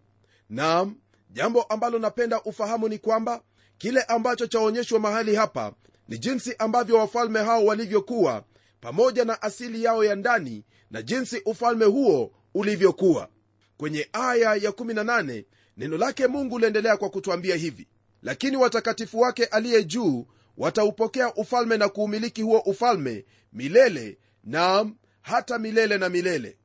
Naam 0.50 0.96
jambo 1.30 1.62
ambalo 1.63 2.00
napenda 2.00 2.42
ufahamu 2.42 2.88
ni 2.90 2.98
kwamba 2.98 3.42
kile 3.84 4.02
ambacho 4.02 4.48
chaonyeshwa 4.48 5.00
mahali 5.00 5.36
hapa 5.36 5.74
ni 6.08 6.18
jinsi 6.18 6.56
ambavyo 6.60 6.98
wafalme 6.98 7.40
hao 7.40 7.66
walivyokuwa 7.66 8.44
pamoja 8.82 9.25
na 9.25 9.42
asili 9.42 9.84
yao 9.84 10.04
ya 10.04 10.16
ndani 10.16 10.63
na 10.92 11.02
jinsi 11.02 11.42
ufalme 11.46 11.86
huo 11.86 12.32
ulivyokuwa. 12.54 13.30
Kwenye 13.78 14.10
aya 14.13 14.56
ya 14.56 14.72
18 14.72 15.44
neno 15.78 15.98
lake 15.98 16.28
mungu 16.28 16.60
liendelea 16.60 16.98
kwa 16.98 17.10
kutwambia 17.10 17.56
hivi 17.56 17.88
lakini 18.22 18.58
watakatifu 18.58 19.20
wake 19.20 19.46
aliye 19.46 19.84
juu 19.84 20.28
wataupokea 20.58 21.34
ufalme 21.36 21.78
na 21.78 21.90
kuumiliki 21.90 22.42
huo 22.42 22.60
ufalme 22.60 23.25
milele 23.54 24.18
naam 24.44 24.96
hata 25.22 25.60
milele 25.60 25.98
na 25.98 26.10
milele. 26.10 26.58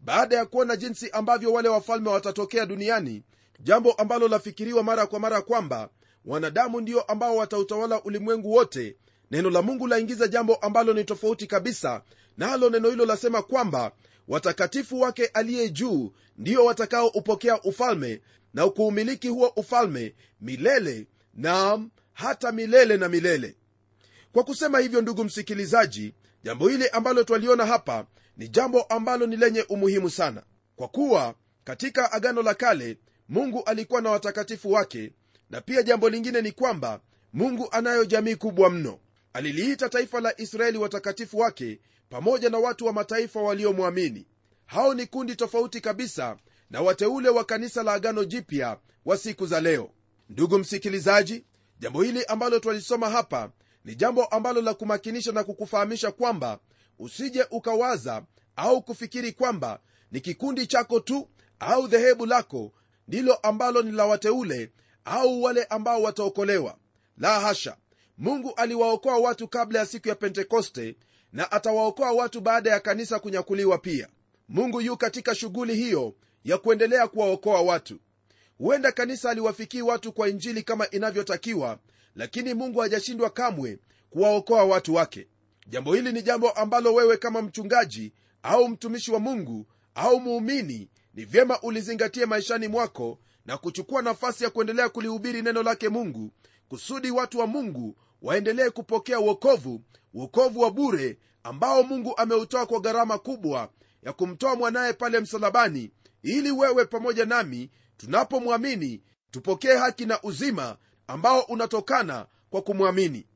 Baada 0.00 0.36
ya 0.36 0.46
kuona 0.46 0.76
jinsi 0.76 1.10
ambavyo 1.10 1.52
wale 1.52 1.68
wafalme 1.68 2.10
watatokea 2.10 2.66
duniani 2.66 3.22
jambo 3.60 3.92
ambalo 3.92 4.28
lafikiriwa 4.28 4.82
mara 4.82 5.06
kwa 5.06 5.20
mara 5.20 5.42
kwamba 5.42 5.88
wanadamu 6.24 6.80
ndio 6.80 7.00
ambao 7.02 7.36
watautawala 7.36 8.02
ulimwengu 8.02 8.52
wote. 8.52 8.96
Neno 9.30 9.50
la 9.50 9.62
mungu 9.62 9.86
laingiza 9.86 10.28
jambo 10.28 10.54
ambalo 10.54 10.92
ni 10.92 11.04
tofauti 11.04 11.46
kabisa 11.46 12.02
nalo 12.36 12.70
na 12.70 12.76
neno 12.78 12.90
hilo 12.90 13.06
lasema 13.06 13.42
kwamba 13.42 13.92
watakatifu 14.28 15.00
wake 15.00 15.26
aliye 15.26 15.68
juu 15.70 16.12
ndio 16.38 16.64
watakaoupokea 16.64 17.62
ufalme 17.62 18.20
na 18.54 18.68
kuumiliki 18.68 19.28
huo 19.28 19.52
ufalme 19.56 20.14
milele 20.40 21.06
naam 21.34 21.90
hata 22.12 22.52
milele 22.52 22.96
na 22.96 23.08
milele. 23.08 23.56
Kwa 24.32 24.44
kusema 24.44 24.78
hivyo 24.78 25.00
ndugu 25.00 25.24
msikilizaji 25.24 26.14
jambo 26.42 26.68
hili 26.68 26.88
ambalo 26.88 27.24
twaliona 27.24 27.66
hapa 27.66 28.06
ni 28.36 28.48
jambo 28.48 28.82
ambalo 28.82 29.26
ni 29.26 29.36
lenye 29.36 29.62
umuhimu 29.68 30.10
sana. 30.10 30.42
Kwa 30.76 30.88
kuwa 30.88 31.34
katika 31.64 32.12
agano 32.12 32.42
la 32.42 32.54
kale 32.54 32.98
mungu 33.28 33.62
alikuwa 33.64 34.00
na 34.00 34.10
watakatifu 34.10 34.72
wake 34.72 35.12
na 35.50 35.60
pia 35.60 35.82
jambo 35.82 36.08
lingine 36.08 36.42
ni 36.42 36.52
kwamba 36.52 37.00
mungu 37.32 37.68
anayo 37.70 38.04
jamii 38.04 38.34
kubwa 38.36 38.70
mno. 38.70 38.98
Aliliita 39.32 39.88
taifa 39.88 40.20
la 40.20 40.40
israeli 40.40 40.78
watakatifu 40.78 41.38
wake 41.38 41.80
pamoja 42.08 42.50
na 42.50 42.58
watu 42.58 42.86
wa 42.86 42.92
mataifa 42.92 43.42
waliomwamini. 43.42 44.26
Hao 44.66 44.94
ni 44.94 45.06
kundi 45.06 45.36
tofauti 45.36 45.80
kabisa 45.80 46.36
na 46.70 46.80
wateule 46.82 47.28
wa 47.28 47.44
kanisa 47.44 47.82
la 47.82 47.92
agano 47.92 48.24
jipya 48.24 48.78
wa 49.04 49.16
siku 49.16 49.46
za 49.46 49.60
leo. 49.60 49.90
Ndugu 50.28 50.58
msikilizaji 50.58 51.44
jambo 51.78 52.02
hili 52.02 52.24
ambalo 52.24 52.58
twalisoma 52.58 53.10
hapa 53.10 53.50
ni 53.84 53.94
jambo 53.94 54.24
ambalo 54.24 54.60
la 54.62 54.74
kumakinisha 54.74 55.32
na 55.32 55.44
kukufahamisha 55.44 56.12
kwamba 56.12 56.58
usije 56.98 57.46
ukawaza 57.50 58.22
au 58.56 58.82
kufikiri 58.82 59.32
kwamba 59.32 59.80
ni 60.12 60.20
kikundi 60.20 60.66
chako 60.66 61.00
tu 61.00 61.28
au 61.60 61.88
dhehebu 61.88 62.26
lako 62.26 62.72
ndilo 63.08 63.34
ambalo 63.34 63.82
ni 63.82 63.92
la 63.92 64.06
wateule 64.06 64.70
au 65.04 65.42
wale 65.42 65.64
ambao 65.64 66.02
wataokolewa? 66.02 66.76
La 67.18 67.40
hasha! 67.40 67.76
Mungu 68.18 68.52
aliwaokoa 68.56 69.18
watu 69.18 69.48
kabla 69.48 69.78
ya 69.78 69.86
siku 69.86 70.08
ya 70.08 70.14
pentekoste 70.14 70.96
na 71.32 71.52
atawaokoa 71.52 72.12
watu 72.12 72.40
baada 72.40 72.70
ya 72.70 72.80
kanisa 72.80 73.18
kunyakuliwa 73.18 73.78
pia. 73.78 74.08
Mungu 74.48 74.80
yu 74.80 74.96
katika 74.96 75.34
shughuli 75.34 75.74
hiyo 75.74 76.14
ya 76.44 76.58
kuendelea 76.58 77.08
kuwaokoa 77.08 77.60
watu. 77.62 77.98
Huenda 78.58 78.92
kanisa 78.92 79.30
aliwafikii 79.30 79.82
watu 79.82 80.12
kwa 80.12 80.28
injili 80.28 80.62
kama 80.62 80.90
inavyotakiwa 80.90 81.78
lakini 82.14 82.54
mungu 82.54 82.78
hajashindwa 82.80 83.30
kamwe 83.30 83.78
kuwaokoa 84.10 84.64
watu 84.64 84.94
wake. 84.94 85.28
Jambo 85.66 85.94
hili 85.94 86.12
ni 86.12 86.22
jambo 86.22 86.50
ambalo 86.50 86.94
wewe 86.94 87.16
kama 87.16 87.42
mchungaji 87.42 88.12
au 88.42 88.68
mtumishi 88.68 89.10
wa 89.12 89.20
mungu 89.20 89.66
au 89.94 90.20
muumini 90.20 90.88
ni 91.14 91.24
vyema 91.24 91.60
ulizingatie 91.60 92.26
maishani 92.26 92.68
mwako 92.68 93.18
na 93.50 93.58
kuchukua 93.58 94.02
nafasi 94.02 94.44
ya 94.44 94.50
kuendelea 94.50 94.88
kulihubiri 94.88 95.42
neno 95.42 95.62
lake 95.62 95.88
mungu 95.88 96.32
kusudi 96.68 97.10
watu 97.10 97.38
wa 97.38 97.46
mungu 97.46 97.96
waendelee 98.22 98.70
kupokea 98.70 99.20
uokovu 99.20 99.82
uokovu 100.14 100.60
wa 100.60 100.70
bure 100.70 101.18
ambao 101.42 101.82
mungu 101.82 102.16
ameutoa 102.16 102.66
kwa 102.66 102.80
gharama 102.80 103.18
kubwa 103.18 103.68
ya 104.02 104.12
kumtoa 104.12 104.56
mwanaye 104.56 104.92
pale 104.92 105.20
msalabani 105.20 105.90
ili 106.22 106.50
wewe 106.50 106.84
pamoja 106.84 107.24
nami 107.24 107.70
tunapomwamini 107.96 109.02
tupokee 109.30 109.76
haki 109.76 110.06
na 110.06 110.22
uzima 110.22 110.76
ambao 111.06 111.40
unatokana 111.40 112.26
kwa 112.50 112.62
kumwamini. 112.62 113.26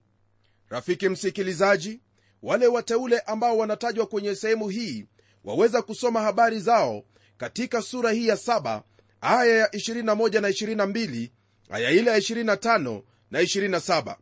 Rafiki 0.69 1.09
msikilizaji 1.09 2.01
wale 2.43 2.67
wateule 2.67 3.19
ambao 3.19 3.59
wanatajwa 3.59 4.07
kwenye 4.07 4.35
sehemu 4.35 4.69
hii 4.69 5.07
waweza 5.45 5.83
kusoma 5.83 6.21
habari 6.21 6.61
zao 6.61 7.05
katika 7.37 7.83
sura 7.83 8.11
hii 8.13 8.27
ya 8.29 8.35
7 8.35 8.83
aya 9.25 9.57
ya 9.57 9.67
21 9.67 10.41
na 10.41 10.49
22 10.49 11.31
aya 11.71 11.91
ile 11.91 12.11
ya 12.11 12.19
25 12.19 13.03
na 13.31 13.43
27 13.43 14.17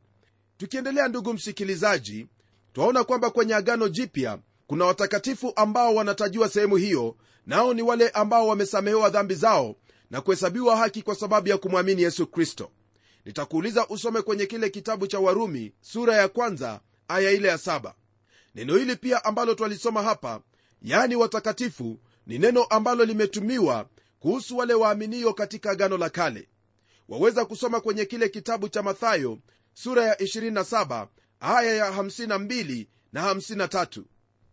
tukiendelea 0.57 1.09
ndugu 1.09 1.33
msikilizaji 1.35 2.27
twaona 2.73 3.05
kwamba 3.05 3.31
kwenye 3.31 3.55
agano 3.55 3.89
jipya 3.89 4.39
kuna 4.67 4.85
watakatifu 4.85 5.53
ambao 5.57 5.95
wanatajiwa 5.95 6.49
sehemu 6.49 6.77
hiyo 6.77 7.17
nao 7.47 7.75
ni 7.75 7.83
wale 7.83 8.09
ambao 8.09 8.49
wamesamehewa 8.49 9.11
dhambi 9.11 9.35
zao 9.35 9.77
na 10.11 10.21
kuhesabiwa 10.21 10.77
haki 10.77 11.03
kwa 11.03 11.15
sababu 11.15 11.49
ya 11.49 11.59
kumwamini 11.59 12.03
yesu 12.03 12.27
kristo. 12.27 12.71
Nitakuuliza 13.25 13.89
usome 13.89 14.23
kwenye 14.23 14.47
kile 14.47 14.71
kitabu 14.71 15.07
cha 15.07 15.19
warumi 15.19 15.73
sura 15.81 16.17
ya 16.17 16.29
kwanza 16.29 16.81
aya 17.09 17.31
ile 17.31 17.49
ya 17.49 17.59
saba. 17.59 17.95
Neno 18.55 18.77
hili 18.77 18.97
pia 18.97 19.25
ambalo 19.25 19.55
twalisoma 19.55 20.03
hapa 20.03 20.41
yani 20.83 21.17
watakatifu 21.17 21.99
ni 22.27 22.39
neno 22.39 22.65
ambalo 22.65 23.05
limetumiwa 23.05 23.87
kuhusu 24.23 24.57
wale 24.57 24.75
waaminio 24.75 25.35
katika 25.35 25.71
agano 25.71 25.99
la 25.99 26.11
kale. 26.11 26.49
Waweza 27.09 27.45
kusoma 27.45 27.81
kwenye 27.81 28.05
kile 28.05 28.29
kitabu 28.29 28.69
cha 28.69 28.83
mathayo 28.83 29.39
sura 29.75 30.05
ya 30.07 30.15
27 30.15 31.09
aya 31.41 31.75
ya 31.75 31.91
52 31.91 32.87
na 33.13 33.35
53 33.35 34.03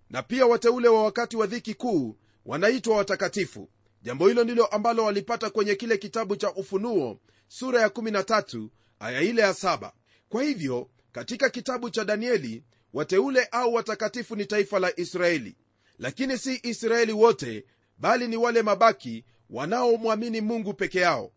na 0.10 0.24
pia 0.24 0.46
wateule 0.46 0.88
wa 0.88 1.04
wakati 1.04 1.38
wa 1.38 1.48
dhiki 1.48 1.74
kuu 1.74 2.16
wanaitwa 2.46 2.98
watakatifu. 2.98 3.70
Jambo 4.02 4.28
hilo 4.28 4.44
ndilo 4.44 4.66
ambalo 4.66 5.06
walipata 5.06 5.50
kwenye 5.50 5.76
kile 5.76 5.98
kitabu 5.98 6.36
cha 6.36 6.54
ufunuo 6.54 7.20
sura 7.48 7.82
ya 7.82 7.88
13 7.88 8.68
aya 9.00 9.22
ile 9.22 9.42
ya 9.42 9.52
7 9.52 9.92
kwa 10.30 10.44
hivyo 10.44 10.90
katika 11.12 11.50
kitabu 11.50 11.90
cha 11.90 12.06
danieli 12.06 12.64
wateule 12.94 13.48
au 13.52 13.74
watakatifu 13.74 14.36
ni 14.36 14.46
taifa 14.46 14.80
la 14.80 15.00
israeli. 15.00 15.56
Lakini 16.00 16.38
si 16.38 16.60
israeli 16.64 17.12
wote 17.12 17.66
bali 17.98 18.28
ni 18.28 18.38
wale 18.38 18.62
mabaki 18.62 19.26
wanaomwamini 19.50 20.41
mungu 20.41 20.74
peke 20.74 21.00
yao. 21.00 21.32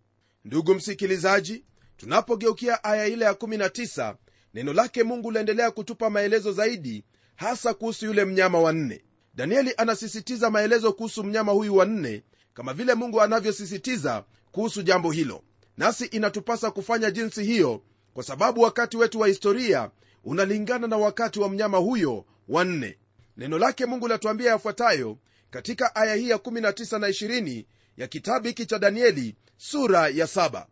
Ndugu 0.45 0.75
msikilizaji 0.75 1.64
tunapogeukia 1.97 2.85
aya 2.85 3.07
ile 3.07 3.25
ya 3.25 3.33
19 3.33 4.14
neno 4.54 4.73
lake 4.73 5.02
mungu 5.02 5.31
laendelea 5.31 5.71
kutupa 5.71 6.11
maelezo 6.11 6.52
zaidi 6.52 7.04
hasa 7.37 7.75
kuhusu 7.75 8.07
yule 8.07 8.25
mnyama 8.25 8.61
wa 8.61 8.73
nne. 8.73 9.04
Danieli 9.35 9.75
anasisitiza 9.76 10.50
maelezo 10.50 10.92
kuhusu 10.92 11.25
mnyama 11.25 11.52
huyu 11.52 11.76
wa 11.76 11.85
nne 11.87 12.23
kama 12.54 12.75
vile 12.75 12.95
mungu 12.95 13.21
anavyosisitiza 13.23 14.25
kuhusu 14.52 14.83
jambo 14.83 15.11
hilo. 15.11 15.42
Nasi 15.76 16.04
inatupasa 16.04 16.71
kufanya 16.71 17.11
jinsi 17.11 17.45
hiyo 17.45 17.83
kwa 18.14 18.25
sababu 18.25 18.61
wakati 18.61 18.97
wetu 18.97 19.21
wa 19.21 19.28
historia 19.28 19.90
unalingana 20.25 20.87
na 20.87 20.97
wakati 20.97 21.40
wa 21.40 21.49
mnyama 21.49 21.78
huyo 21.78 22.25
wanne 22.49 22.99
neno 23.37 23.59
lake 23.59 23.87
mungu 23.87 24.09
latuambia 24.09 24.50
yafuatayo 24.50 25.19
katika 25.50 25.95
aya 25.97 26.14
hii 26.14 26.28
ya 26.28 26.37
19 26.37 26.99
na 26.99 27.09
20 27.09 27.64
ya 27.96 28.06
kitabu 28.06 28.46
hiki 28.46 28.66
cha 28.66 28.78
danieli 28.78 29.37
sura 29.56 30.08
ya 30.08 30.26
saba. 30.26 30.66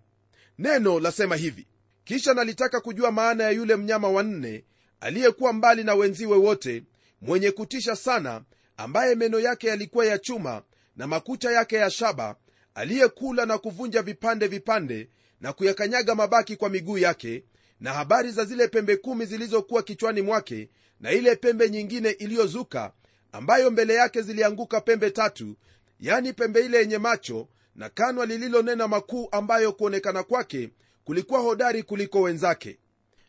neno 0.59 1.01
lasema 1.01 1.37
hivi 1.37 1.67
kisha 2.05 2.35
nalitaka 2.35 2.81
kujua 2.81 3.13
maana 3.13 3.45
ya 3.45 3.51
yule 3.51 3.77
mnyama 3.77 4.09
wa 4.09 4.23
nne 4.23 4.65
aliyekuwa 5.01 5.53
mbali 5.53 5.85
na 5.85 5.95
wenziwe 5.95 6.37
wote 6.37 6.85
mwenye 7.21 7.51
kutisha 7.51 7.97
sana 7.97 8.43
ambaye 8.77 9.15
meno 9.15 9.41
yake 9.41 9.67
yalikuwa 9.69 10.07
ya 10.07 10.19
chuma 10.19 10.63
na 10.97 11.07
makucha 11.07 11.51
yake 11.51 11.77
ya 11.77 11.91
shaba 11.91 12.37
aliyekula 12.75 13.47
na 13.47 13.59
kuvunja 13.59 14.03
vipande 14.03 14.47
vipande 14.47 15.09
na 15.41 15.53
kuyakanyaga 15.53 16.15
mabaki 16.15 16.57
kwa 16.57 16.69
miguu 16.69 16.99
yake 16.99 17.45
na 17.81 17.93
habari 17.93 18.33
za 18.33 18.45
zile 18.45 18.69
pembe 18.69 18.97
kumi 18.97 19.27
zilizokuwa 19.27 19.83
kichwani 19.83 20.23
mwake 20.23 20.69
na 21.01 21.13
ile 21.13 21.37
pembe 21.37 21.71
nyingine 21.71 22.11
iliyozuka 22.11 22.93
ambayo 23.33 23.71
mbele 23.71 23.95
yake 23.95 24.23
zilianguka 24.23 24.81
pembe 24.81 25.11
tatu 25.11 25.57
yani 26.01 26.33
pembe 26.33 26.65
ile 26.67 26.79
yenye 26.79 26.99
macho 26.99 27.49
na 27.75 27.89
kanwa 27.89 28.27
lililonena 28.27 28.89
makuu 28.89 29.29
ambayo 29.33 29.73
kuonekana 29.73 30.23
kwake 30.23 30.71
kulikuwa 31.05 31.41
hodari 31.41 31.83
kuliko 31.83 32.21
wenzake. 32.21 32.79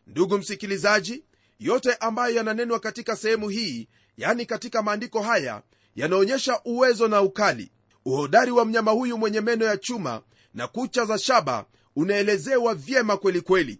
Ndugu 0.06 0.38
msikilizaji 0.38 1.24
yote 1.58 1.94
ambayo 1.94 2.34
yananenwa 2.36 2.80
katika 2.80 3.16
sehemu 3.16 3.48
hii 3.48 3.88
yani 4.16 4.46
katika 4.46 4.82
maandiko 4.82 5.22
haya 5.22 5.62
yanaonyesha 5.96 6.60
uwezo 6.64 7.08
na 7.08 7.22
ukali. 7.22 7.70
Uhodari 8.04 8.50
wa 8.50 8.64
mnyama 8.64 8.90
huyu 8.90 9.18
mwenye 9.18 9.40
meno 9.40 9.64
ya 9.64 9.76
chuma 9.76 10.22
na 10.54 10.68
kucha 10.68 11.04
za 11.04 11.18
shaba 11.18 11.64
unaelezewa 11.96 12.74
vyema 12.74 13.16
kwelikweli 13.16 13.78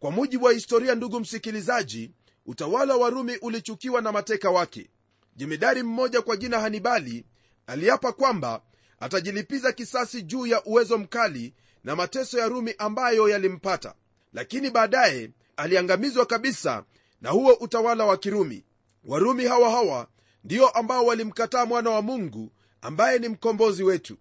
kwa 0.00 0.10
mujibu 0.10 0.44
wa 0.44 0.52
historia 0.52 0.94
ndugu 0.94 1.20
msikilizaji 1.20 2.10
utawala 2.46 2.96
wa 2.96 3.10
rumi 3.10 3.36
ulichukiwa 3.36 4.00
na 4.00 4.12
mateka 4.12 4.50
wake. 4.50 4.90
Jemedari 5.36 5.82
mmoja 5.82 6.22
kwa 6.22 6.36
jina 6.36 6.60
hanibali 6.60 7.24
aliapa 7.70 8.12
kwamba 8.12 8.62
atajilipiza 9.00 9.72
kisasi 9.72 10.22
juu 10.22 10.46
ya 10.46 10.64
uwezo 10.64 10.98
mkali 10.98 11.54
na 11.84 11.96
mateso 11.96 12.38
ya 12.38 12.48
rumi 12.48 12.74
ambayo 12.78 13.28
yalimpata. 13.28 13.94
Lakini 14.32 14.70
baadaye 14.70 15.30
aliangamizwa 15.56 16.26
kabisa 16.26 16.84
na 17.20 17.30
huo 17.30 17.52
utawala 17.52 18.04
wa 18.04 18.16
kirumi. 18.16 18.64
Warumi 19.04 19.44
hawa 19.44 19.70
hawa 19.70 20.08
ndio 20.44 20.68
ambao 20.68 21.06
walimkataa 21.06 21.66
mwana 21.66 21.90
wa 21.90 22.02
mungu 22.02 22.52
ambaye 22.82 23.18
ni 23.18 23.28
mkombozi 23.28 23.82
wetu. 23.82 24.16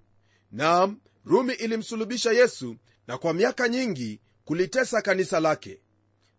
Naam 0.52 1.00
rumi 1.26 1.54
ilimsulubisha 1.54 2.32
yesu 2.32 2.76
na 3.08 3.18
kwa 3.18 3.34
miaka 3.34 3.68
nyingi 3.68 4.20
kulitesa 4.46 5.02
kanisa 5.02 5.40
lake. 5.40 5.80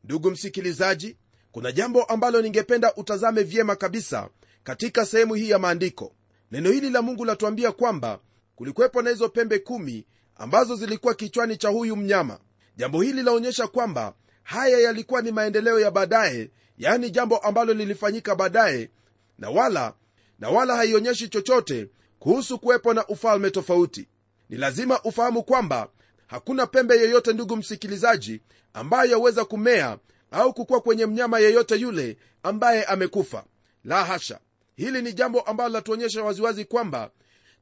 Ndugu 0.04 0.30
msikilizaji 0.30 1.16
kuna 1.52 1.72
jambo 1.72 2.04
ambalo 2.04 2.42
ningependa 2.42 2.94
utazame 2.94 3.42
vyema 3.42 3.76
kabisa 3.76 4.28
katika 4.64 5.06
sehemu 5.06 5.35
hii 5.35 5.50
ya 5.50 5.58
maandiko 5.58 6.14
neno 6.50 6.70
hili 6.70 6.90
la 6.90 7.02
mungu 7.02 7.24
latuambia 7.24 7.72
kwamba 7.72 8.18
kulikuwepo 8.56 9.02
na 9.02 9.10
hizo 9.10 9.28
pembe 9.28 9.58
kumi 9.58 10.06
ambazo 10.36 10.76
zilikuwa 10.76 11.14
kichwani 11.14 11.56
cha 11.56 11.68
huyu 11.68 11.96
mnyama. 11.96 12.38
Jambo 12.76 13.02
hili 13.02 13.22
laonyesha 13.22 13.66
kwamba 13.66 14.14
haya 14.42 14.78
yalikuwa 14.78 15.22
ni 15.22 15.32
maendeleo 15.32 15.80
ya 15.80 15.90
baadaye 15.90 16.50
yaani 16.78 17.10
jambo 17.10 17.36
ambalo 17.38 17.74
lilifanyika 17.74 18.34
baadaye 18.34 18.90
na 19.38 19.50
wala 19.50 19.94
na 20.38 20.48
wala 20.50 20.76
haionyeshi 20.76 21.28
chochote 21.28 21.88
kuhusu 22.18 22.58
kuwepo 22.58 22.94
na 22.94 23.06
ufalme 23.06 23.50
tofauti. 23.50 24.08
Ni 24.48 24.56
lazima 24.56 25.02
ufahamu 25.02 25.42
kwamba 25.42 25.88
hakuna 26.26 26.66
pembe 26.66 26.94
yoyote 26.94 27.32
ndugu 27.32 27.56
msikilizaji 27.56 28.40
ambayo 28.72 29.10
yaweza 29.10 29.44
kumea 29.44 29.98
au 30.30 30.54
kukuwa 30.54 30.80
kwenye 30.80 31.06
mnyama 31.06 31.38
yeyote 31.38 31.76
yule 31.76 32.16
ambaye 32.42 32.84
amekufa. 32.84 33.44
La 33.84 34.04
hasha 34.04 34.38
hili 34.80 35.02
ni 35.02 35.12
jambo 35.12 35.40
ambalo 35.40 35.70
latuonyesha 35.74 36.22
waziwazi 36.24 36.64
kwamba 36.64 37.10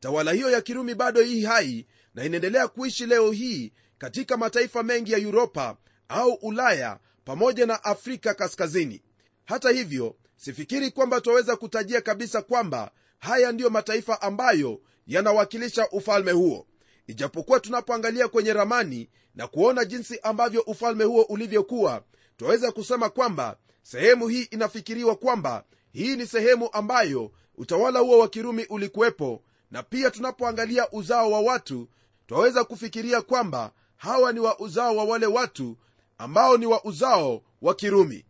tawala 0.00 0.32
hiyo 0.32 0.50
ya 0.50 0.60
kirumi 0.60 0.94
bado 0.94 1.22
hii 1.22 1.44
hai 1.44 1.86
na 2.14 2.24
inaendelea 2.24 2.68
kuishi 2.68 3.06
leo 3.06 3.30
hii 3.30 3.72
katika 3.98 4.36
mataifa 4.36 4.82
mengi 4.82 5.12
ya 5.12 5.18
uropa 5.28 5.76
au 6.08 6.32
ulaya 6.32 6.98
pamoja 7.24 7.66
na 7.66 7.84
afrika 7.84 8.34
kaskazini. 8.34 9.02
Hata 9.44 9.70
hivyo 9.70 10.16
sifikiri 10.36 10.90
kwamba 10.90 11.20
twaweza 11.20 11.56
kutajia 11.56 12.00
kabisa 12.00 12.42
kwamba 12.42 12.90
haya 13.18 13.52
ndiyo 13.52 13.70
mataifa 13.70 14.22
ambayo 14.22 14.80
yanawakilisha 15.06 15.88
ufalme 15.90 16.32
huo. 16.32 16.66
Ijapokuwa 17.06 17.60
tunapoangalia 17.60 18.28
kwenye 18.28 18.52
ramani 18.52 19.08
na 19.34 19.46
kuona 19.46 19.84
jinsi 19.84 20.18
ambavyo 20.22 20.60
ufalme 20.60 21.04
huo 21.04 21.22
ulivyokuwa 21.22 22.02
twaweza 22.36 22.72
kusema 22.72 23.08
kwamba 23.10 23.56
sehemu 23.82 24.28
hii 24.28 24.42
inafikiriwa 24.42 25.16
kwamba 25.16 25.64
hii 25.98 26.16
ni 26.16 26.26
sehemu 26.26 26.68
ambayo 26.72 27.30
utawala 27.56 27.98
huo 28.00 28.18
wa 28.18 28.28
kirumi 28.28 28.64
ulikuwepo 28.64 29.42
na 29.70 29.82
pia 29.82 30.10
tunapoangalia 30.10 30.90
uzao 30.92 31.30
wa 31.30 31.40
watu 31.40 31.88
twaweza 32.26 32.64
kufikiria 32.64 33.22
kwamba 33.22 33.72
hawa 33.96 34.32
ni 34.32 34.40
wa 34.40 34.58
uzao 34.60 34.96
wa 34.96 35.04
wale 35.04 35.26
watu 35.26 35.76
ambao 36.18 36.56
ni 36.56 36.66
wa 36.66 36.84
uzao 36.84 37.42
wa 37.62 37.74
kirumi. 37.74 38.24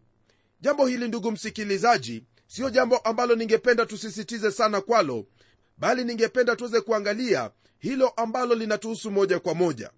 Jambo 0.60 0.86
hili 0.86 1.08
ndugu 1.08 1.30
msikilizaji 1.32 2.24
siyo 2.46 2.70
jambo 2.70 2.96
ambalo 2.98 3.34
ningependa 3.34 3.86
tusisitize 3.86 4.50
sana 4.50 4.80
kwalo 4.80 5.24
bali 5.78 6.04
ningependa 6.04 6.56
tuweze 6.56 6.80
kuangalia 6.80 7.50
hilo 7.78 8.08
ambalo 8.08 8.54
linatuhusu 8.54 9.10
moja 9.10 9.38
kwa 9.40 9.54
moja. 9.54 9.90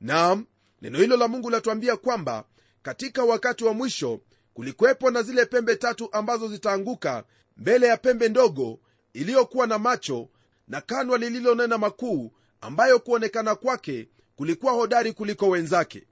Naam 0.00 0.46
neno 0.82 0.98
hilo 0.98 1.16
la 1.16 1.28
mungu 1.28 1.50
latuambia 1.50 1.96
kwamba 1.96 2.44
katika 2.82 3.24
wakati 3.24 3.64
wa 3.64 3.72
mwisho 3.74 4.20
kulikuwepo 4.54 5.10
na 5.10 5.22
zile 5.22 5.46
pembe 5.46 5.76
tatu 5.76 6.08
ambazo 6.12 6.48
zitaanguka 6.48 7.24
mbele 7.56 7.86
ya 7.86 7.96
pembe 7.96 8.28
ndogo 8.28 8.80
iliyokuwa 9.12 9.66
na 9.66 9.78
macho 9.78 10.28
na 10.68 10.80
kanwa 10.80 11.18
lililonena 11.18 11.78
makuu 11.78 12.32
ambayo 12.60 12.98
kuonekana 12.98 13.54
kwake 13.54 14.08
kulikuwa 14.36 14.72
hodari 14.72 15.12
kuliko 15.12 15.48
wenzake. 15.48 16.06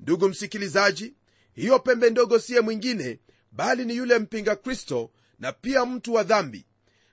Ndugu 0.00 0.28
msikilizaji 0.28 1.14
hiyo 1.52 1.78
pembe 1.78 2.10
ndogo 2.10 2.38
siye 2.38 2.60
mwingine 2.60 3.18
bali 3.52 3.84
ni 3.84 3.96
yule 3.96 4.18
mpinga 4.18 4.56
kristo 4.56 5.10
na 5.38 5.52
pia 5.52 5.86
mtu 5.86 6.14
wa 6.14 6.22
dhambi. 6.22 6.66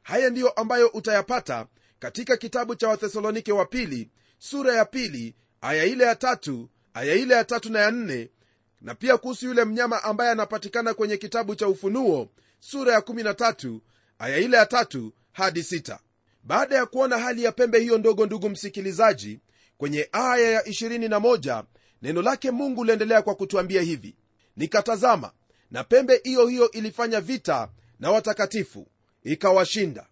Haya 0.03 0.29
ndiyo 0.29 0.49
ambayo 0.49 0.87
utayapata 0.87 1.67
katika 1.99 2.37
kitabu 2.37 2.75
cha 2.75 2.87
wathesalonike 2.87 3.51
wa 3.51 3.65
pili 3.65 4.09
sura 4.37 4.73
ya 4.73 4.85
pili 4.85 5.35
aya 5.61 5.85
ile 5.85 6.03
ya 6.03 6.15
tatu 6.15 6.69
aya 6.93 7.15
ile 7.15 7.33
ya 7.33 7.43
tatu 7.45 7.71
na 7.71 7.79
ya 7.79 7.91
nne 7.91 8.29
na 8.81 8.95
pia 8.95 9.17
kuhusu 9.17 9.45
yule 9.45 9.65
mnyama 9.65 10.03
ambaye 10.03 10.31
anapatikana 10.31 10.93
kwenye 10.93 11.17
kitabu 11.17 11.55
cha 11.55 11.67
ufunuo 11.67 12.29
sura 12.59 12.93
ya 12.93 12.99
13 12.99 13.79
aya 14.19 14.37
ile 14.37 14.57
ya 14.57 14.65
tatu 14.65 15.13
hadi 15.31 15.63
sita. 15.63 15.99
Baada 16.43 16.75
ya 16.75 16.85
kuona 16.85 17.17
hali 17.17 17.43
ya 17.43 17.51
pembe 17.51 17.79
hiyo 17.79 17.97
ndogo 17.97 18.25
ndugu 18.25 18.49
msikilizaji 18.49 19.39
kwenye 19.77 20.09
aya 20.11 20.51
ya 20.51 20.61
21 20.61 21.63
neno 22.01 22.21
lake 22.21 22.51
mungu 22.51 22.83
liendelea 22.83 23.21
kwa 23.21 23.35
kutuambia 23.35 23.81
hivi. 23.81 24.15
Nikatazama 24.57 25.31
na 25.71 25.83
pembe 25.83 26.21
hiyo 26.23 26.47
hiyo 26.47 26.71
ilifanya 26.71 27.21
vita 27.21 27.69
na 27.99 28.11
watakatifu 28.11 28.87
ikawashinda. 29.23 30.07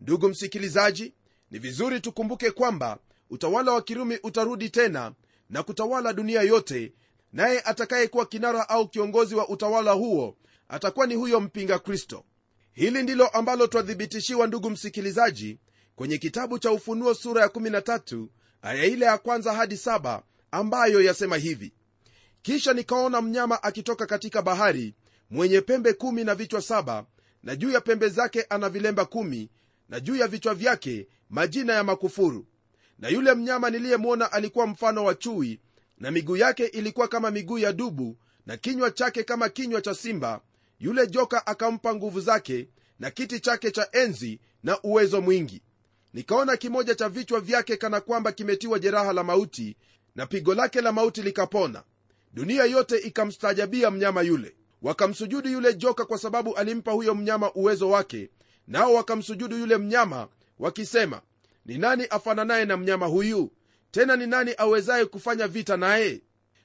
Ndugu 0.00 0.28
msikilizaji 0.28 1.14
ni 1.50 1.58
vizuri 1.58 2.00
tukumbuke 2.00 2.50
kwamba 2.50 2.98
utawala 3.30 3.72
wa 3.72 3.82
kirumi 3.82 4.18
utarudi 4.22 4.70
tena 4.70 5.12
na 5.50 5.62
kutawala 5.62 6.12
dunia 6.12 6.42
yote 6.42 6.92
naye 7.36 7.60
atakayekuwa 7.60 8.26
kinara 8.26 8.68
au 8.68 8.88
kiongozi 8.88 9.34
wa 9.34 9.48
utawala 9.48 9.92
huo 9.92 10.36
atakuwa 10.68 11.06
ni 11.06 11.14
huyo 11.14 11.40
mpinga 11.40 11.78
kristo. 11.78 12.24
Hili 12.72 13.02
ndilo 13.02 13.28
ambalo 13.28 13.66
twathibitishiwa 13.66 14.46
ndugu 14.46 14.70
msikilizaji 14.70 15.58
kwenye 15.96 16.18
kitabu 16.18 16.58
cha 16.58 16.72
ufunuo 16.72 17.14
sura 17.14 17.42
ya 17.42 17.48
13 17.48 18.26
aya 18.62 18.84
ile 18.84 19.06
ya 19.06 19.18
kwanza 19.18 19.52
hadi 19.52 19.74
7 19.74 20.22
ambayo 20.50 21.02
yasema 21.02 21.36
hivi. 21.36 21.72
Kisha 22.42 22.72
nikaona 22.72 23.20
mnyama 23.20 23.62
akitoka 23.62 24.06
katika 24.06 24.42
bahari 24.42 24.94
mwenye 25.30 25.60
pembe 25.60 25.92
kumi 25.92 26.24
na 26.24 26.34
vichwa 26.34 26.62
saba 26.62 27.06
na 27.42 27.56
juu 27.56 27.70
ya 27.70 27.80
pembe 27.80 28.08
zake 28.08 28.42
ana 28.42 28.68
vilemba 28.68 29.04
kumi 29.04 29.50
na 29.88 30.00
juu 30.00 30.16
ya 30.16 30.28
vichwa 30.28 30.54
vyake 30.54 31.08
majina 31.30 31.72
ya 31.72 31.84
makufuru. 31.84 32.46
Na 32.98 33.08
yule 33.08 33.34
mnyama 33.34 33.70
niliyemwona 33.70 34.32
alikuwa 34.32 34.66
mfano 34.66 35.04
wa 35.04 35.14
chui 35.14 35.60
na 35.98 36.10
miguu 36.10 36.36
yake 36.36 36.66
ilikuwa 36.66 37.08
kama 37.08 37.30
miguu 37.30 37.58
ya 37.58 37.72
dubu 37.72 38.16
na 38.46 38.56
kinywa 38.56 38.90
chake 38.90 39.22
kama 39.24 39.48
kinywa 39.48 39.80
cha 39.80 39.94
simba. 39.94 40.40
Yule 40.80 41.06
joka 41.06 41.46
akampa 41.46 41.94
nguvu 41.94 42.20
zake 42.20 42.68
na 42.98 43.10
kiti 43.10 43.40
chake 43.40 43.70
cha 43.70 43.88
enzi 43.92 44.40
na 44.62 44.82
uwezo 44.82 45.20
mwingi. 45.20 45.62
Nikaona 46.14 46.56
kimoja 46.56 46.94
cha 46.94 47.08
vichwa 47.08 47.40
vyake 47.40 47.76
kana 47.76 48.00
kwamba 48.00 48.32
kimetiwa 48.32 48.78
jeraha 48.78 49.12
la 49.12 49.24
mauti 49.24 49.76
na 50.14 50.26
pigo 50.26 50.54
lake 50.54 50.80
la 50.80 50.92
mauti 50.92 51.22
likapona. 51.22 51.82
Dunia 52.32 52.64
yote 52.64 52.98
ikamstaajabia 52.98 53.90
mnyama 53.90 54.22
yule. 54.22 54.56
Wakamsujudu 54.82 55.48
yule 55.48 55.74
joka 55.74 56.04
kwa 56.04 56.18
sababu 56.18 56.56
alimpa 56.56 56.92
huyo 56.92 57.14
mnyama 57.14 57.52
uwezo 57.54 57.90
wake 57.90 58.30
nao 58.68 58.94
wakamsujudu 58.94 59.58
yule 59.58 59.76
mnyama 59.76 60.28
wakisema 60.58 61.22
ni 61.66 61.78
nani 61.78 62.06
afananaye 62.10 62.64
na 62.64 62.76
mnyama 62.76 63.06
huyu 63.06 63.50
tena 63.90 64.16
ni 64.16 64.26
nani 64.26 64.54
awezaye 64.58 65.04
kufanya 65.04 65.48
vita 65.48 65.76
naye? 65.76 66.22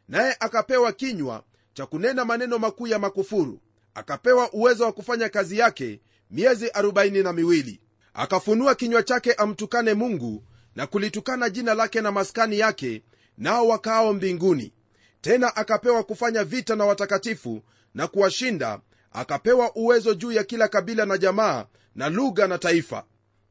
Naye 0.07 0.36
akapewa 0.39 0.91
kinywa 0.91 1.43
cha 1.73 1.86
kunena 1.86 2.25
maneno 2.25 2.60
makuu 2.60 2.88
ya 2.88 2.99
makufuru. 2.99 3.62
Akapewa 3.93 4.53
uwezo 4.53 4.84
wa 4.84 4.91
kufanya 4.91 5.29
kazi 5.29 5.57
yake 5.57 5.99
miezi 6.31 6.67
42 6.67 7.79
akafunua 8.13 8.75
kinywa 8.75 9.03
chake 9.03 9.34
amtukane 9.34 9.93
mungu 9.93 10.43
na 10.75 10.88
kulitukana 10.88 11.49
jina 11.49 11.73
lake 11.73 12.01
na 12.01 12.12
maskani 12.12 12.60
yake 12.60 13.03
nao 13.38 13.67
wakaao 13.67 14.13
mbinguni. 14.13 14.73
Tena 15.21 15.55
akapewa 15.55 16.03
kufanya 16.03 16.43
vita 16.43 16.75
na 16.75 16.86
watakatifu 16.86 17.62
na 17.93 18.07
kuwashinda. 18.07 18.79
Akapewa 19.12 19.75
uwezo 19.75 20.13
juu 20.13 20.31
ya 20.31 20.43
kila 20.43 20.67
kabila 20.67 21.05
na 21.05 21.17
jamaa 21.17 21.65
na 21.95 22.10
lugha 22.10 22.47
na 22.47 22.57
taifa. 22.57 23.05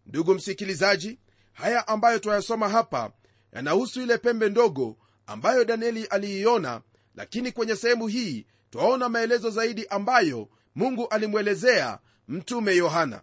Ndugu 0.07 0.35
msikilizaji 0.35 1.19
haya 1.53 1.89
ambayo 1.89 2.19
twayasoma 2.19 2.69
hapa 2.69 3.13
yanahusu 3.53 4.03
ile 4.03 4.19
pembe 4.19 4.49
ndogo 4.49 4.97
ambayo 5.27 5.65
danieli 5.65 6.05
aliiona 6.05 6.81
lakini 7.15 7.53
kwenye 7.53 7.77
sehemu 7.77 8.07
hii 8.07 8.47
twaona 8.71 9.09
maelezo 9.09 9.51
zaidi 9.51 9.87
ambayo 9.87 10.49
mungu 10.75 11.09
alimwelezea 11.09 11.99
mtume 12.29 12.77
yohana. 12.77 13.23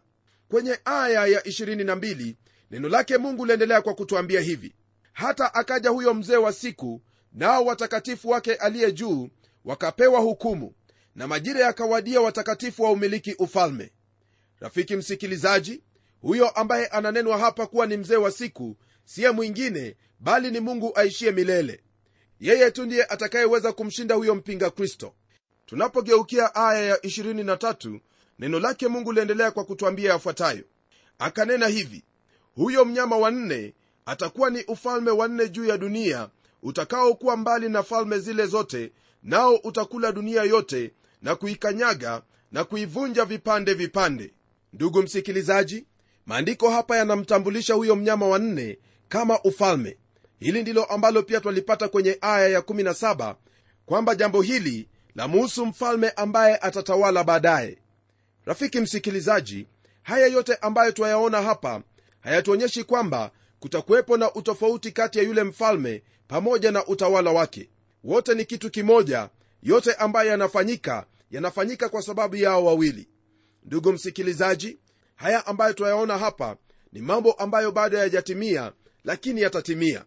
Kwenye 0.49 0.79
aya 0.85 1.25
ya 1.25 1.39
22 1.41 2.35
neno 2.71 2.89
lake 2.89 3.17
mungu 3.17 3.45
liendelea 3.45 3.81
kwa 3.81 3.93
kutwambia 3.95 4.41
hivi 4.41 4.73
hata 5.13 5.53
akaja 5.53 5.89
huyo 5.89 6.13
mzee 6.13 6.35
wa 6.37 6.53
siku 6.53 7.01
nao 7.33 7.65
watakatifu 7.65 8.29
wake 8.29 8.55
aliye 8.55 8.91
juu 8.91 9.29
wakapewa 9.65 10.19
hukumu 10.19 10.73
na 11.15 11.27
majira 11.27 11.61
yakawadia 11.61 12.21
watakatifu 12.21 12.83
wa 12.83 12.91
umiliki 12.91 13.33
ufalme. 13.39 13.91
Rafiki 14.59 14.95
msikilizaji 14.95 15.83
huyo 16.21 16.49
ambaye 16.49 16.87
ananenwa 16.87 17.37
hapa 17.37 17.67
kuwa 17.67 17.85
ni 17.85 17.97
mzee 17.97 18.15
wa 18.15 18.31
siku 18.31 18.77
siye 19.05 19.31
mwingine 19.31 19.95
bali 20.19 20.51
ni 20.51 20.59
mungu 20.59 20.91
aishiye 20.95 21.31
milele. 21.31 21.79
Yeye 22.39 22.71
tu 22.71 22.85
ndiye 22.85 23.03
atakayeweza 23.05 23.71
kumshinda 23.73 24.15
huyo 24.15 24.35
mpinga 24.35 24.69
kristo. 24.69 25.13
Tunapogeukia 25.65 26.55
aya 26.55 26.81
ya 26.85 26.95
23 26.97 27.99
neno 28.39 28.59
lake 28.59 28.87
mungu 28.87 29.11
liendelea 29.13 29.51
kwa 29.51 29.63
kutwambia 29.65 30.11
yafuatayo. 30.11 30.63
Akanena 31.19 31.67
hivi 31.67 32.03
huyo 32.55 32.85
mnyama 32.85 33.17
wa 33.17 33.31
nne 33.31 33.73
atakuwa 34.05 34.49
ni 34.49 34.63
ufalme 34.63 35.11
wa 35.11 35.27
nne 35.27 35.49
juu 35.49 35.65
ya 35.65 35.77
dunia 35.77 36.29
utakaokuwa 36.63 37.37
mbali 37.37 37.69
na 37.69 37.83
falme 37.83 38.19
zile 38.19 38.45
zote 38.45 38.91
nao 39.23 39.55
utakula 39.55 40.11
dunia 40.11 40.43
yote 40.43 40.91
na 41.21 41.35
kuikanyaga 41.35 42.21
na 42.51 42.63
kuivunja 42.63 43.25
vipande 43.25 43.73
vipande. 43.73 44.33
Ndugu 44.73 45.01
msikilizaji 45.03 45.85
maandiko 46.25 46.69
hapa 46.69 46.97
yanamtambulisha 46.97 47.73
huyo 47.73 47.95
mnyama 47.95 48.27
wa 48.27 48.39
nne 48.39 48.77
kama 49.09 49.41
ufalme 49.43 49.97
hili 50.39 50.61
ndilo 50.61 50.83
ambalo 50.83 51.23
pia 51.23 51.39
twalipata 51.41 51.87
kwenye 51.87 52.17
aya 52.21 52.47
ya 52.49 52.59
17 52.59 53.35
kwamba 53.85 54.15
jambo 54.15 54.41
hili 54.41 54.89
lamuhusu 55.15 55.65
mfalme 55.65 56.09
ambaye 56.09 56.57
atatawala 56.57 57.23
baadaye. 57.23 57.77
Rafiki 58.45 58.79
msikilizaji 58.79 59.67
haya 60.03 60.27
yote 60.27 60.55
ambayo 60.55 60.91
twayaona 60.91 61.41
hapa 61.41 61.81
hayatuonyeshi 62.19 62.83
kwamba 62.83 63.31
kutakuwepo 63.59 64.17
na 64.17 64.33
utofauti 64.33 64.91
kati 64.91 65.17
ya 65.19 65.23
yule 65.25 65.43
mfalme 65.43 66.03
pamoja 66.27 66.71
na 66.71 66.85
utawala 66.85 67.31
wake. 67.31 67.69
Wote 68.03 68.33
ni 68.35 68.45
kitu 68.45 68.71
kimoja 68.71 69.29
yote 69.63 69.93
ambayo 69.93 70.29
yanafanyika 70.29 71.05
yanafanyika 71.31 71.89
kwa 71.89 72.01
sababu 72.01 72.35
yao 72.35 72.65
wawili. 72.65 73.07
Ndugu 73.63 73.93
msikilizaji 73.93 74.77
haya 75.15 75.45
ambayo 75.47 75.73
twayaona 75.73 76.17
hapa 76.17 76.57
ni 76.93 77.01
mambo 77.01 77.31
ambayo 77.31 77.71
bado 77.71 77.97
hayajatimia 77.97 78.71
lakini 79.03 79.41
yatatimia 79.41 80.05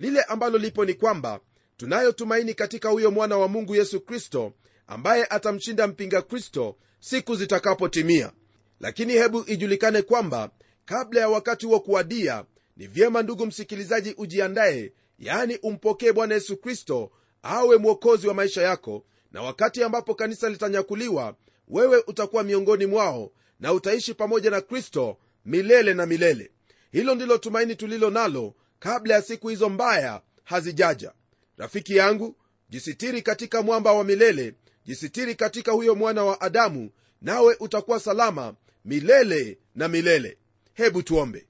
lile 0.00 0.22
ambalo 0.22 0.58
lipo 0.58 0.84
ni 0.84 0.94
kwamba 0.94 1.40
tunayotumaini 1.76 2.54
katika 2.54 2.88
huyo 2.88 3.10
mwana 3.10 3.36
wa 3.38 3.48
mungu 3.48 3.76
yesu 3.76 4.00
kristo 4.00 4.52
ambaye 4.86 5.26
atamshinda 5.30 5.86
mpinga 5.86 6.22
kristo 6.22 6.76
siku 7.00 7.36
zitakapotimia. 7.36 8.32
Lakini 8.80 9.12
hebu 9.12 9.44
ijulikane 9.46 10.02
kwamba 10.02 10.50
kabla 10.84 11.20
ya 11.20 11.28
wakati 11.28 11.66
huo 11.66 11.80
kuwadia 11.80 12.44
ni 12.76 12.86
vyema 12.86 13.22
ndugu 13.22 13.46
msikilizaji 13.46 14.14
ujiandaye 14.18 14.92
yaani 15.18 15.56
umpokee 15.62 16.12
bwana 16.12 16.34
yesu 16.34 16.56
kristo 16.56 17.10
awe 17.42 17.76
mwokozi 17.76 18.28
wa 18.28 18.34
maisha 18.34 18.62
yako 18.62 19.04
na 19.32 19.42
wakati 19.42 19.82
ambapo 19.82 20.14
kanisa 20.14 20.48
litanyakuliwa 20.48 21.36
wewe 21.68 22.02
utakuwa 22.06 22.42
miongoni 22.42 22.86
mwao 22.86 23.32
na 23.60 23.72
utaishi 23.72 24.14
pamoja 24.14 24.50
na 24.50 24.60
kristo 24.60 25.16
milele 25.44 25.94
na 25.94 26.06
milele. 26.06 26.50
Hilo 26.92 27.14
ndilo 27.14 27.38
tumaini 27.38 27.76
tulilo 27.76 28.10
nalo 28.10 28.54
kabla 28.80 29.14
ya 29.14 29.22
siku 29.22 29.48
hizo 29.48 29.68
mbaya 29.68 30.22
hazijaja. 30.44 31.12
Rafiki 31.56 31.96
yangu 31.96 32.36
jisitiri 32.68 33.22
katika 33.22 33.62
mwamba 33.62 33.92
wa 33.92 34.04
milele 34.04 34.54
jisitiri 34.84 35.34
katika 35.34 35.72
huyo 35.72 35.94
mwana 35.94 36.24
wa 36.24 36.40
adamu 36.40 36.90
nawe 37.22 37.56
utakuwa 37.60 38.00
salama 38.00 38.54
milele 38.84 39.58
na 39.74 39.88
milele. 39.88 40.38
Hebu 40.74 41.02
tuombe. 41.02 41.46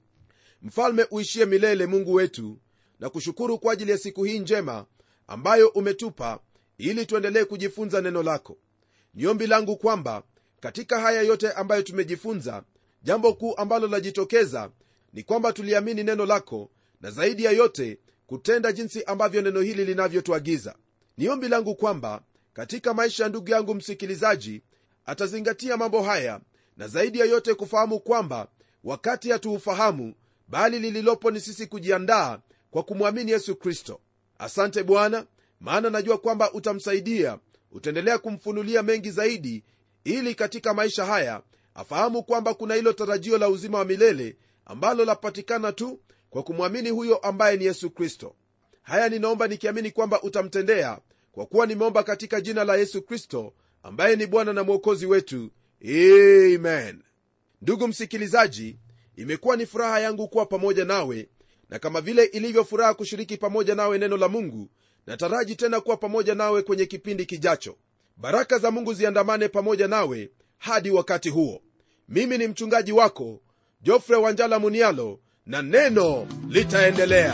Mfalme 0.61 1.05
uishie 1.11 1.45
milele 1.45 1.85
mungu 1.85 2.13
wetu 2.13 2.57
na 2.99 3.09
kushukuru 3.09 3.59
kwa 3.59 3.73
ajili 3.73 3.91
ya 3.91 3.97
siku 3.97 4.23
hii 4.23 4.39
njema 4.39 4.85
ambayo 5.27 5.67
umetupa 5.67 6.39
ili 6.77 7.05
tuendelee 7.05 7.43
kujifunza 7.45 8.01
neno 8.01 8.23
lako. 8.23 8.57
Niombi 9.13 9.47
langu 9.47 9.77
kwamba 9.77 10.23
katika 10.59 10.99
haya 10.99 11.21
yote 11.21 11.51
ambayo 11.51 11.81
tumejifunza 11.81 12.63
jambo 13.03 13.33
kuu 13.33 13.53
ambalo 13.57 13.87
lajitokeza 13.87 14.71
ni 15.13 15.23
kwamba 15.23 15.53
tuliamini 15.53 16.03
neno 16.03 16.25
lako 16.25 16.69
na 17.01 17.11
zaidi 17.11 17.43
ya 17.43 17.51
yote 17.51 17.99
kutenda 18.27 18.71
jinsi 18.71 19.03
ambavyo 19.03 19.41
neno 19.41 19.61
hili 19.61 19.85
linavyotuagiza. 19.85 20.75
Ni 21.17 21.29
ombi 21.29 21.47
langu 21.47 21.75
kwamba 21.75 22.21
katika 22.53 22.93
maisha 22.93 23.23
ya 23.23 23.29
ndugu 23.29 23.49
yangu 23.51 23.75
msikilizaji 23.75 24.61
atazingatia 25.05 25.77
mambo 25.77 26.01
haya 26.03 26.39
na 26.77 26.87
zaidi 26.87 27.19
ya 27.19 27.25
yote 27.25 27.53
kufahamu 27.53 27.99
kwamba 27.99 28.47
wakati 28.83 29.29
hatuufahamu 29.31 30.13
bali 30.47 30.79
lililopo 30.79 31.31
ni 31.31 31.39
sisi 31.39 31.67
kujiandaa 31.67 32.39
kwa 32.71 32.83
kumwamini 32.83 33.31
yesu 33.31 33.55
kristo. 33.55 33.99
Asante 34.39 34.83
bwana 34.83 35.25
maana 35.59 35.89
najua 35.89 36.17
kwamba 36.17 36.53
utamsaidia. 36.53 37.39
Utaendelea 37.71 38.17
kumfunulia 38.17 38.83
mengi 38.83 39.11
zaidi 39.11 39.63
ili 40.03 40.35
katika 40.35 40.73
maisha 40.73 41.05
haya 41.05 41.41
afahamu 41.73 42.23
kwamba 42.23 42.53
kuna 42.53 42.75
hilo 42.75 42.93
tarajio 42.93 43.37
la 43.37 43.49
uzima 43.49 43.77
wa 43.77 43.85
milele 43.85 44.35
ambalo 44.65 45.05
lapatikana 45.05 45.71
tu 45.71 45.99
kwa 46.31 46.43
kumwamini 46.43 46.89
huyo 46.89 47.17
ambaye 47.17 47.57
ni 47.57 47.65
yesu 47.65 47.89
kristo. 47.89 48.35
Haya 48.81 49.09
ninaomba 49.09 49.47
nikiamini 49.47 49.91
kwamba 49.91 50.21
utamtendea 50.21 50.99
kwa 51.31 51.45
kuwa 51.45 51.65
nimeomba 51.65 52.03
katika 52.03 52.41
jina 52.41 52.63
la 52.63 52.75
yesu 52.75 53.01
kristo 53.01 53.53
ambaye 53.83 54.15
ni 54.15 54.25
bwana 54.27 54.53
na 54.53 54.63
mwokozi 54.63 55.05
wetu. 55.05 55.49
Amen. 55.85 57.03
Ndugu 57.61 57.87
msikilizaji 57.87 58.77
imekuwa 59.15 59.55
ni 59.57 59.65
furaha 59.65 59.99
yangu 59.99 60.27
kuwa 60.27 60.45
pamoja 60.45 60.85
nawe 60.85 61.29
na 61.69 61.79
kama 61.79 62.01
vile 62.01 62.23
ilivyo 62.25 62.63
furaha 62.65 62.93
kushiriki 62.93 63.37
pamoja 63.37 63.75
nawe 63.75 63.97
neno 63.97 64.17
la 64.17 64.27
mungu 64.27 64.69
nataraji 65.07 65.55
tena 65.55 65.81
kuwa 65.81 65.97
pamoja 65.97 66.35
nawe 66.35 66.61
kwenye 66.61 66.85
kipindi 66.85 67.25
kijacho. 67.25 67.75
Baraka 68.17 68.57
za 68.59 68.71
mungu 68.71 68.93
ziandamane 68.93 69.47
pamoja 69.47 69.87
nawe 69.87 70.29
hadi 70.57 70.89
wakati 70.91 71.29
huo. 71.29 71.61
Mimi 72.09 72.37
ni 72.37 72.47
mchungaji 72.47 72.91
wako 72.91 73.41
jofre 73.81 74.15
wanjala 74.15 74.59
munialo 74.59 75.19
na 75.45 75.61
neno 75.61 76.27
litaendelea 76.49 77.33